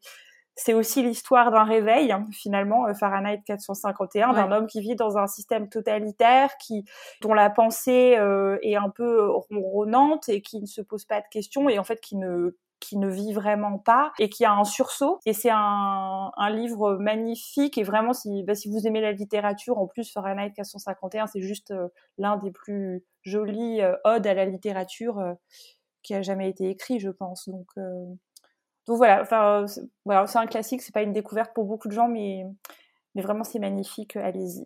c'est 0.56 0.74
aussi 0.74 1.04
l'histoire 1.04 1.52
d'un 1.52 1.64
réveil, 1.64 2.12
hein, 2.12 2.26
finalement, 2.34 2.94
Fahrenheit 2.94 3.42
451, 3.46 4.34
d'un 4.34 4.52
homme 4.52 4.68
qui 4.68 4.82
vit 4.82 4.96
dans 4.96 5.18
un 5.18 5.26
système 5.26 5.70
totalitaire, 5.70 6.58
qui 6.58 6.84
dont 7.22 7.34
la 7.34 7.50
pensée 7.50 8.18
est 8.62 8.76
un 8.76 8.90
peu 8.90 9.30
ronronnante 9.30 10.28
et 10.28 10.42
qui 10.42 10.60
ne 10.60 10.66
se 10.66 10.82
pose 10.82 11.06
pas 11.06 11.22
de 11.22 11.28
questions 11.32 11.70
et 11.70 11.80
en 11.80 11.86
fait 11.86 12.02
qui 12.02 12.18
ne 12.18 12.58
qui 12.80 12.98
ne 12.98 13.10
vit 13.10 13.34
vraiment 13.34 13.78
pas 13.78 14.12
et 14.20 14.30
qui 14.30 14.46
a 14.46 14.54
un 14.54 14.64
sursaut. 14.64 15.20
Et 15.26 15.34
c'est 15.34 15.52
un, 15.52 16.32
livre 16.50 16.96
magnifique 16.98 17.78
et 17.78 17.84
vraiment, 17.84 18.14
si, 18.14 18.44
bah, 18.44 18.56
si 18.56 18.70
vous 18.70 18.88
aimez 18.88 19.02
la 19.02 19.12
littérature, 19.12 19.78
en 19.78 19.88
plus 19.88 20.12
Fahrenheit 20.12 20.52
451, 20.56 21.28
c'est 21.28 21.42
juste 21.42 21.72
euh, 21.72 21.88
l'un 22.18 22.38
des 22.38 22.52
plus 22.52 23.04
jolis 23.24 23.82
euh, 23.82 23.96
odes 24.04 24.26
à 24.26 24.34
la 24.34 24.46
littérature 24.46 25.20
euh, 25.20 25.34
qui 26.02 26.16
a 26.16 26.22
jamais 26.22 26.50
été 26.50 26.70
écrit, 26.70 27.00
je 27.00 27.10
pense. 27.10 27.48
Donc, 27.50 27.68
donc 28.88 28.98
voilà, 28.98 29.22
enfin, 29.22 29.66
c'est 29.68 30.38
un 30.38 30.48
classique, 30.48 30.82
c'est 30.82 30.94
pas 30.94 31.04
une 31.04 31.14
découverte 31.14 31.54
pour 31.54 31.66
beaucoup 31.66 31.88
de 31.88 31.94
gens, 31.94 32.08
mais, 32.08 32.46
mais 33.14 33.22
vraiment 33.22 33.44
c'est 33.44 33.60
magnifique, 33.60 34.16
allez-y. 34.16 34.66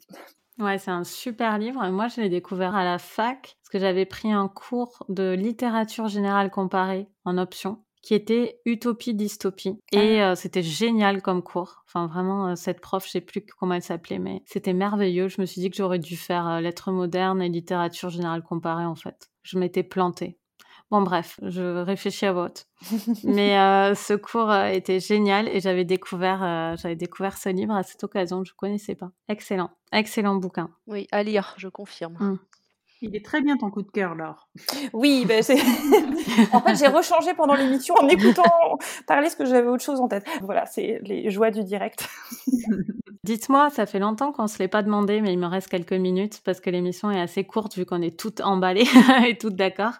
Ouais, 0.60 0.78
c'est 0.78 0.91
un 0.91 1.04
super 1.04 1.58
livre. 1.58 1.84
Moi, 1.89 2.08
je 2.08 2.21
l'ai 2.21 2.30
découvert 2.30 2.76
à 2.76 2.86
la 2.86 2.99
fac 2.99 3.58
parce 3.62 3.69
que 3.71 3.80
j'avais 3.80 4.06
pris 4.06 4.32
un 4.32 4.47
cours 4.47 5.04
de 5.10 5.34
littérature 5.34 6.08
générale 6.08 6.52
comparée 6.52 7.10
en 7.26 7.39
option 7.39 7.84
qui 8.03 8.13
était 8.13 8.59
Utopie 8.65 9.15
Dystopie. 9.15 9.79
Et 9.93 10.21
ah. 10.21 10.31
euh, 10.31 10.35
c'était 10.35 10.61
génial 10.61 11.21
comme 11.21 11.41
cours. 11.41 11.83
Enfin, 11.87 12.05
vraiment, 12.07 12.49
euh, 12.49 12.55
cette 12.55 12.81
prof, 12.81 13.05
je 13.05 13.11
sais 13.11 13.21
plus 13.21 13.43
comment 13.57 13.75
elle 13.75 13.81
s'appelait, 13.81 14.19
mais 14.19 14.43
c'était 14.45 14.73
merveilleux. 14.73 15.29
Je 15.29 15.39
me 15.39 15.45
suis 15.45 15.61
dit 15.61 15.69
que 15.71 15.77
j'aurais 15.77 15.99
dû 15.99 16.17
faire 16.17 16.47
euh, 16.47 16.59
lettres 16.59 16.91
modernes 16.91 17.41
et 17.41 17.49
littérature 17.49 18.09
générale 18.09 18.43
comparée, 18.43 18.85
en 18.85 18.95
fait. 18.95 19.31
Je 19.41 19.57
m'étais 19.57 19.83
plantée. 19.83 20.37
Bon, 20.91 21.01
bref, 21.01 21.39
je 21.41 21.81
réfléchis 21.81 22.25
à 22.25 22.33
vote. 22.33 22.67
mais 23.23 23.55
ce 23.95 24.13
cours 24.13 24.53
était 24.53 24.99
génial 24.99 25.47
et 25.47 25.59
j'avais 25.59 25.85
découvert, 25.85 26.75
j'avais 26.77 26.95
découvert 26.95 27.35
ce 27.35 27.49
livre 27.49 27.73
à 27.73 27.81
cette 27.81 28.03
occasion. 28.03 28.43
Je 28.43 28.51
ne 28.51 28.55
connaissais 28.55 28.93
pas. 28.93 29.11
Excellent, 29.27 29.71
excellent 29.91 30.35
bouquin. 30.35 30.69
Oui, 30.85 31.07
à 31.11 31.23
lire, 31.23 31.55
je 31.57 31.67
confirme. 31.67 32.17
Mmh. 32.19 32.39
Il 33.05 33.17
est 33.17 33.25
très 33.25 33.41
bien 33.41 33.57
ton 33.57 33.69
coup 33.69 33.81
de 33.81 33.91
cœur, 33.91 34.15
Laure. 34.15 34.47
Oui, 34.93 35.25
ben 35.27 35.43
c'est. 35.43 35.59
en 36.53 36.61
fait, 36.61 36.75
j'ai 36.75 36.87
rechangé 36.87 37.33
pendant 37.33 37.53
l'émission 37.53 37.93
en 37.99 38.07
écoutant 38.07 38.77
parler 39.07 39.29
ce 39.29 39.35
que 39.35 39.43
j'avais 39.43 39.67
autre 39.67 39.83
chose 39.83 39.99
en 39.99 40.07
tête. 40.07 40.25
Voilà, 40.41 40.65
c'est 40.65 41.01
les 41.03 41.29
joies 41.29 41.51
du 41.51 41.65
direct. 41.65 42.07
Dites-moi, 43.25 43.69
ça 43.71 43.85
fait 43.85 43.99
longtemps 43.99 44.31
qu'on 44.31 44.47
se 44.47 44.57
l'est 44.59 44.69
pas 44.69 44.83
demandé, 44.83 45.19
mais 45.19 45.33
il 45.33 45.37
me 45.39 45.47
reste 45.47 45.67
quelques 45.67 45.91
minutes 45.91 46.41
parce 46.45 46.61
que 46.61 46.69
l'émission 46.69 47.11
est 47.11 47.19
assez 47.19 47.43
courte 47.43 47.75
vu 47.75 47.85
qu'on 47.85 48.01
est 48.01 48.17
toutes 48.17 48.39
emballées 48.39 48.87
et 49.27 49.37
toutes 49.37 49.55
d'accord. 49.55 49.95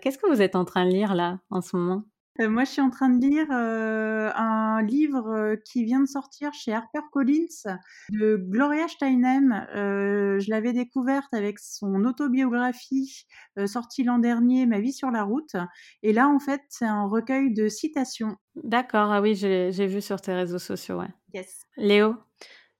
Qu'est-ce 0.00 0.18
que 0.18 0.28
vous 0.28 0.42
êtes 0.42 0.56
en 0.56 0.64
train 0.64 0.86
de 0.86 0.90
lire 0.90 1.14
là 1.14 1.38
en 1.50 1.60
ce 1.60 1.76
moment? 1.76 2.02
Moi, 2.38 2.64
je 2.64 2.70
suis 2.70 2.80
en 2.80 2.90
train 2.90 3.10
de 3.10 3.20
lire 3.20 3.46
euh, 3.50 4.30
un 4.34 4.82
livre 4.82 5.28
euh, 5.28 5.56
qui 5.56 5.84
vient 5.84 6.00
de 6.00 6.06
sortir 6.06 6.54
chez 6.54 6.72
HarperCollins 6.72 7.76
de 8.10 8.36
Gloria 8.36 8.88
Steinem. 8.88 9.66
je 9.74 10.50
l'avais 10.50 10.72
découverte 10.72 11.32
avec 11.34 11.58
son 11.58 12.04
autobiographie 12.04 13.26
sortie 13.66 14.04
l'an 14.04 14.18
dernier, 14.18 14.66
Ma 14.66 14.80
vie 14.80 14.92
sur 14.92 15.10
la 15.10 15.22
route. 15.22 15.54
Et 16.02 16.12
là, 16.12 16.28
en 16.28 16.38
fait, 16.38 16.62
c'est 16.68 16.86
un 16.86 17.04
recueil 17.04 17.52
de 17.52 17.68
citations. 17.68 18.36
D'accord, 18.54 19.12
ah 19.12 19.20
oui, 19.20 19.34
j'ai 19.34 19.86
vu 19.86 20.00
sur 20.00 20.20
tes 20.20 20.32
réseaux 20.32 20.58
sociaux, 20.58 21.00
ouais. 21.00 21.08
Yes. 21.34 21.62
Léo? 21.76 22.16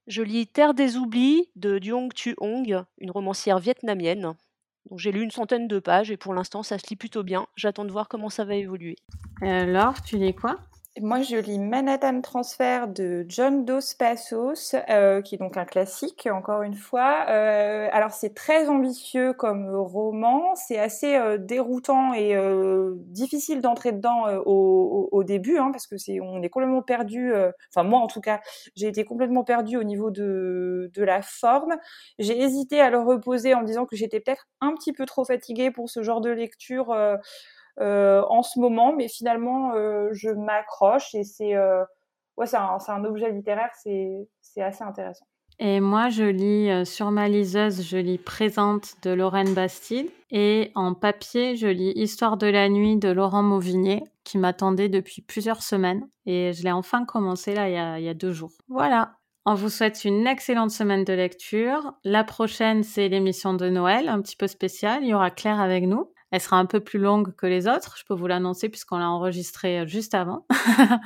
Je 0.06 0.22
lis 0.22 0.46
Terre 0.48 0.74
des 0.74 0.96
oublis 0.96 1.50
de 1.54 1.78
Duong 1.78 2.12
Tu 2.12 2.34
Hong, 2.38 2.84
une 2.98 3.10
romancière 3.10 3.58
vietnamienne. 3.58 4.34
Donc 4.88 4.98
j'ai 4.98 5.12
lu 5.12 5.22
une 5.22 5.30
centaine 5.30 5.68
de 5.68 5.78
pages 5.78 6.10
et 6.10 6.16
pour 6.16 6.34
l'instant 6.34 6.62
ça 6.62 6.78
se 6.78 6.88
lit 6.88 6.96
plutôt 6.96 7.22
bien. 7.22 7.46
J'attends 7.56 7.84
de 7.84 7.92
voir 7.92 8.08
comment 8.08 8.30
ça 8.30 8.44
va 8.44 8.54
évoluer. 8.54 8.96
alors, 9.42 10.02
tu 10.02 10.16
lis 10.16 10.34
quoi? 10.34 10.58
Moi, 10.98 11.22
je 11.22 11.36
lis 11.36 11.60
Manhattan 11.60 12.20
Transfer 12.20 12.88
de 12.88 13.24
John 13.28 13.64
Dos 13.64 13.94
Passos, 13.96 14.74
euh, 14.88 15.22
qui 15.22 15.36
est 15.36 15.38
donc 15.38 15.56
un 15.56 15.64
classique, 15.64 16.28
encore 16.30 16.62
une 16.62 16.74
fois. 16.74 17.26
Euh, 17.28 17.88
alors, 17.92 18.10
c'est 18.10 18.34
très 18.34 18.68
ambitieux 18.68 19.32
comme 19.32 19.70
roman, 19.70 20.56
c'est 20.56 20.80
assez 20.80 21.14
euh, 21.14 21.38
déroutant 21.38 22.12
et 22.12 22.34
difficile 23.06 23.60
d'entrer 23.60 23.92
dedans 23.92 24.26
au, 24.44 25.22
début, 25.22 25.58
hein, 25.58 25.70
parce 25.70 25.86
que 25.86 25.96
c'est, 25.96 26.18
on 26.20 26.42
est 26.42 26.48
complètement 26.48 26.82
perdu. 26.82 27.32
Enfin, 27.72 27.86
moi, 27.86 28.00
en 28.00 28.08
tout 28.08 28.20
cas, 28.20 28.40
j'ai 28.74 28.88
été 28.88 29.04
complètement 29.04 29.44
perdu 29.44 29.76
au 29.76 29.84
niveau 29.84 30.10
de, 30.10 30.90
de 30.92 31.04
la 31.04 31.22
forme. 31.22 31.76
J'ai 32.18 32.40
hésité 32.40 32.80
à 32.80 32.90
le 32.90 32.98
reposer 32.98 33.54
en 33.54 33.60
me 33.60 33.66
disant 33.66 33.86
que 33.86 33.94
j'étais 33.94 34.18
peut-être 34.18 34.48
un 34.60 34.74
petit 34.74 34.92
peu 34.92 35.06
trop 35.06 35.24
fatiguée 35.24 35.70
pour 35.70 35.88
ce 35.88 36.02
genre 36.02 36.20
de 36.20 36.30
lecture. 36.30 36.92
Euh, 37.78 38.22
en 38.28 38.42
ce 38.42 38.58
moment, 38.58 38.92
mais 38.94 39.08
finalement, 39.08 39.74
euh, 39.74 40.08
je 40.12 40.30
m'accroche 40.30 41.14
et 41.14 41.24
c'est 41.24 41.54
euh, 41.54 41.84
ouais, 42.36 42.46
c'est 42.46 42.56
un, 42.56 43.04
objet 43.04 43.30
littéraire, 43.30 43.70
c'est 43.74 44.62
assez 44.62 44.84
intéressant. 44.84 45.24
Et 45.58 45.80
moi, 45.80 46.08
je 46.08 46.24
lis 46.24 46.86
sur 46.86 47.10
ma 47.10 47.28
liseuse, 47.28 47.82
je 47.82 47.98
lis 47.98 48.16
Présente 48.16 48.94
de 49.02 49.10
Lorraine 49.10 49.52
Bastide. 49.52 50.08
Et 50.30 50.70
en 50.74 50.94
papier, 50.94 51.54
je 51.54 51.66
lis 51.66 51.92
Histoire 51.96 52.38
de 52.38 52.46
la 52.46 52.70
nuit 52.70 52.96
de 52.96 53.10
Laurent 53.10 53.42
Mauvigné, 53.42 54.02
qui 54.24 54.38
m'attendait 54.38 54.88
depuis 54.88 55.20
plusieurs 55.20 55.62
semaines. 55.62 56.08
Et 56.24 56.54
je 56.54 56.64
l'ai 56.64 56.72
enfin 56.72 57.04
commencé 57.04 57.54
là, 57.54 57.68
il 57.68 57.74
y, 57.74 57.78
a, 57.78 57.98
il 57.98 58.06
y 58.06 58.08
a 58.08 58.14
deux 58.14 58.32
jours. 58.32 58.52
Voilà. 58.68 59.16
On 59.44 59.54
vous 59.54 59.68
souhaite 59.68 60.04
une 60.04 60.26
excellente 60.26 60.70
semaine 60.70 61.04
de 61.04 61.12
lecture. 61.12 61.94
La 62.04 62.24
prochaine, 62.24 62.82
c'est 62.82 63.08
l'émission 63.08 63.52
de 63.52 63.68
Noël, 63.68 64.08
un 64.08 64.20
petit 64.20 64.36
peu 64.36 64.46
spéciale. 64.46 65.02
Il 65.02 65.08
y 65.08 65.14
aura 65.14 65.30
Claire 65.30 65.60
avec 65.60 65.84
nous. 65.84 66.10
Elle 66.30 66.40
sera 66.40 66.56
un 66.58 66.66
peu 66.66 66.80
plus 66.80 66.98
longue 66.98 67.34
que 67.34 67.46
les 67.46 67.66
autres, 67.66 67.96
je 67.98 68.04
peux 68.04 68.14
vous 68.14 68.26
l'annoncer 68.26 68.68
puisqu'on 68.68 68.98
l'a 68.98 69.10
enregistrée 69.10 69.80
euh, 69.80 69.86
juste 69.86 70.14
avant. 70.14 70.46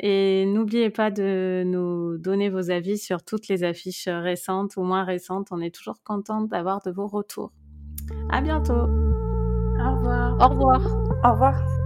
Et 0.00 0.44
n'oubliez 0.46 0.90
pas 0.90 1.10
de 1.10 1.62
nous 1.64 2.18
donner 2.18 2.48
vos 2.48 2.70
avis 2.70 2.98
sur 2.98 3.22
toutes 3.22 3.46
les 3.46 3.62
affiches 3.62 4.08
récentes 4.08 4.76
ou 4.76 4.82
moins 4.82 5.04
récentes. 5.04 5.48
On 5.52 5.60
est 5.60 5.72
toujours 5.72 6.02
contente 6.02 6.48
d'avoir 6.48 6.82
de 6.82 6.90
vos 6.90 7.06
retours. 7.06 7.52
À 8.30 8.40
bientôt. 8.40 8.72
Au 8.72 9.94
revoir. 9.96 10.36
Au 10.40 10.48
revoir. 10.48 10.80
Au 11.24 11.32
revoir. 11.32 11.83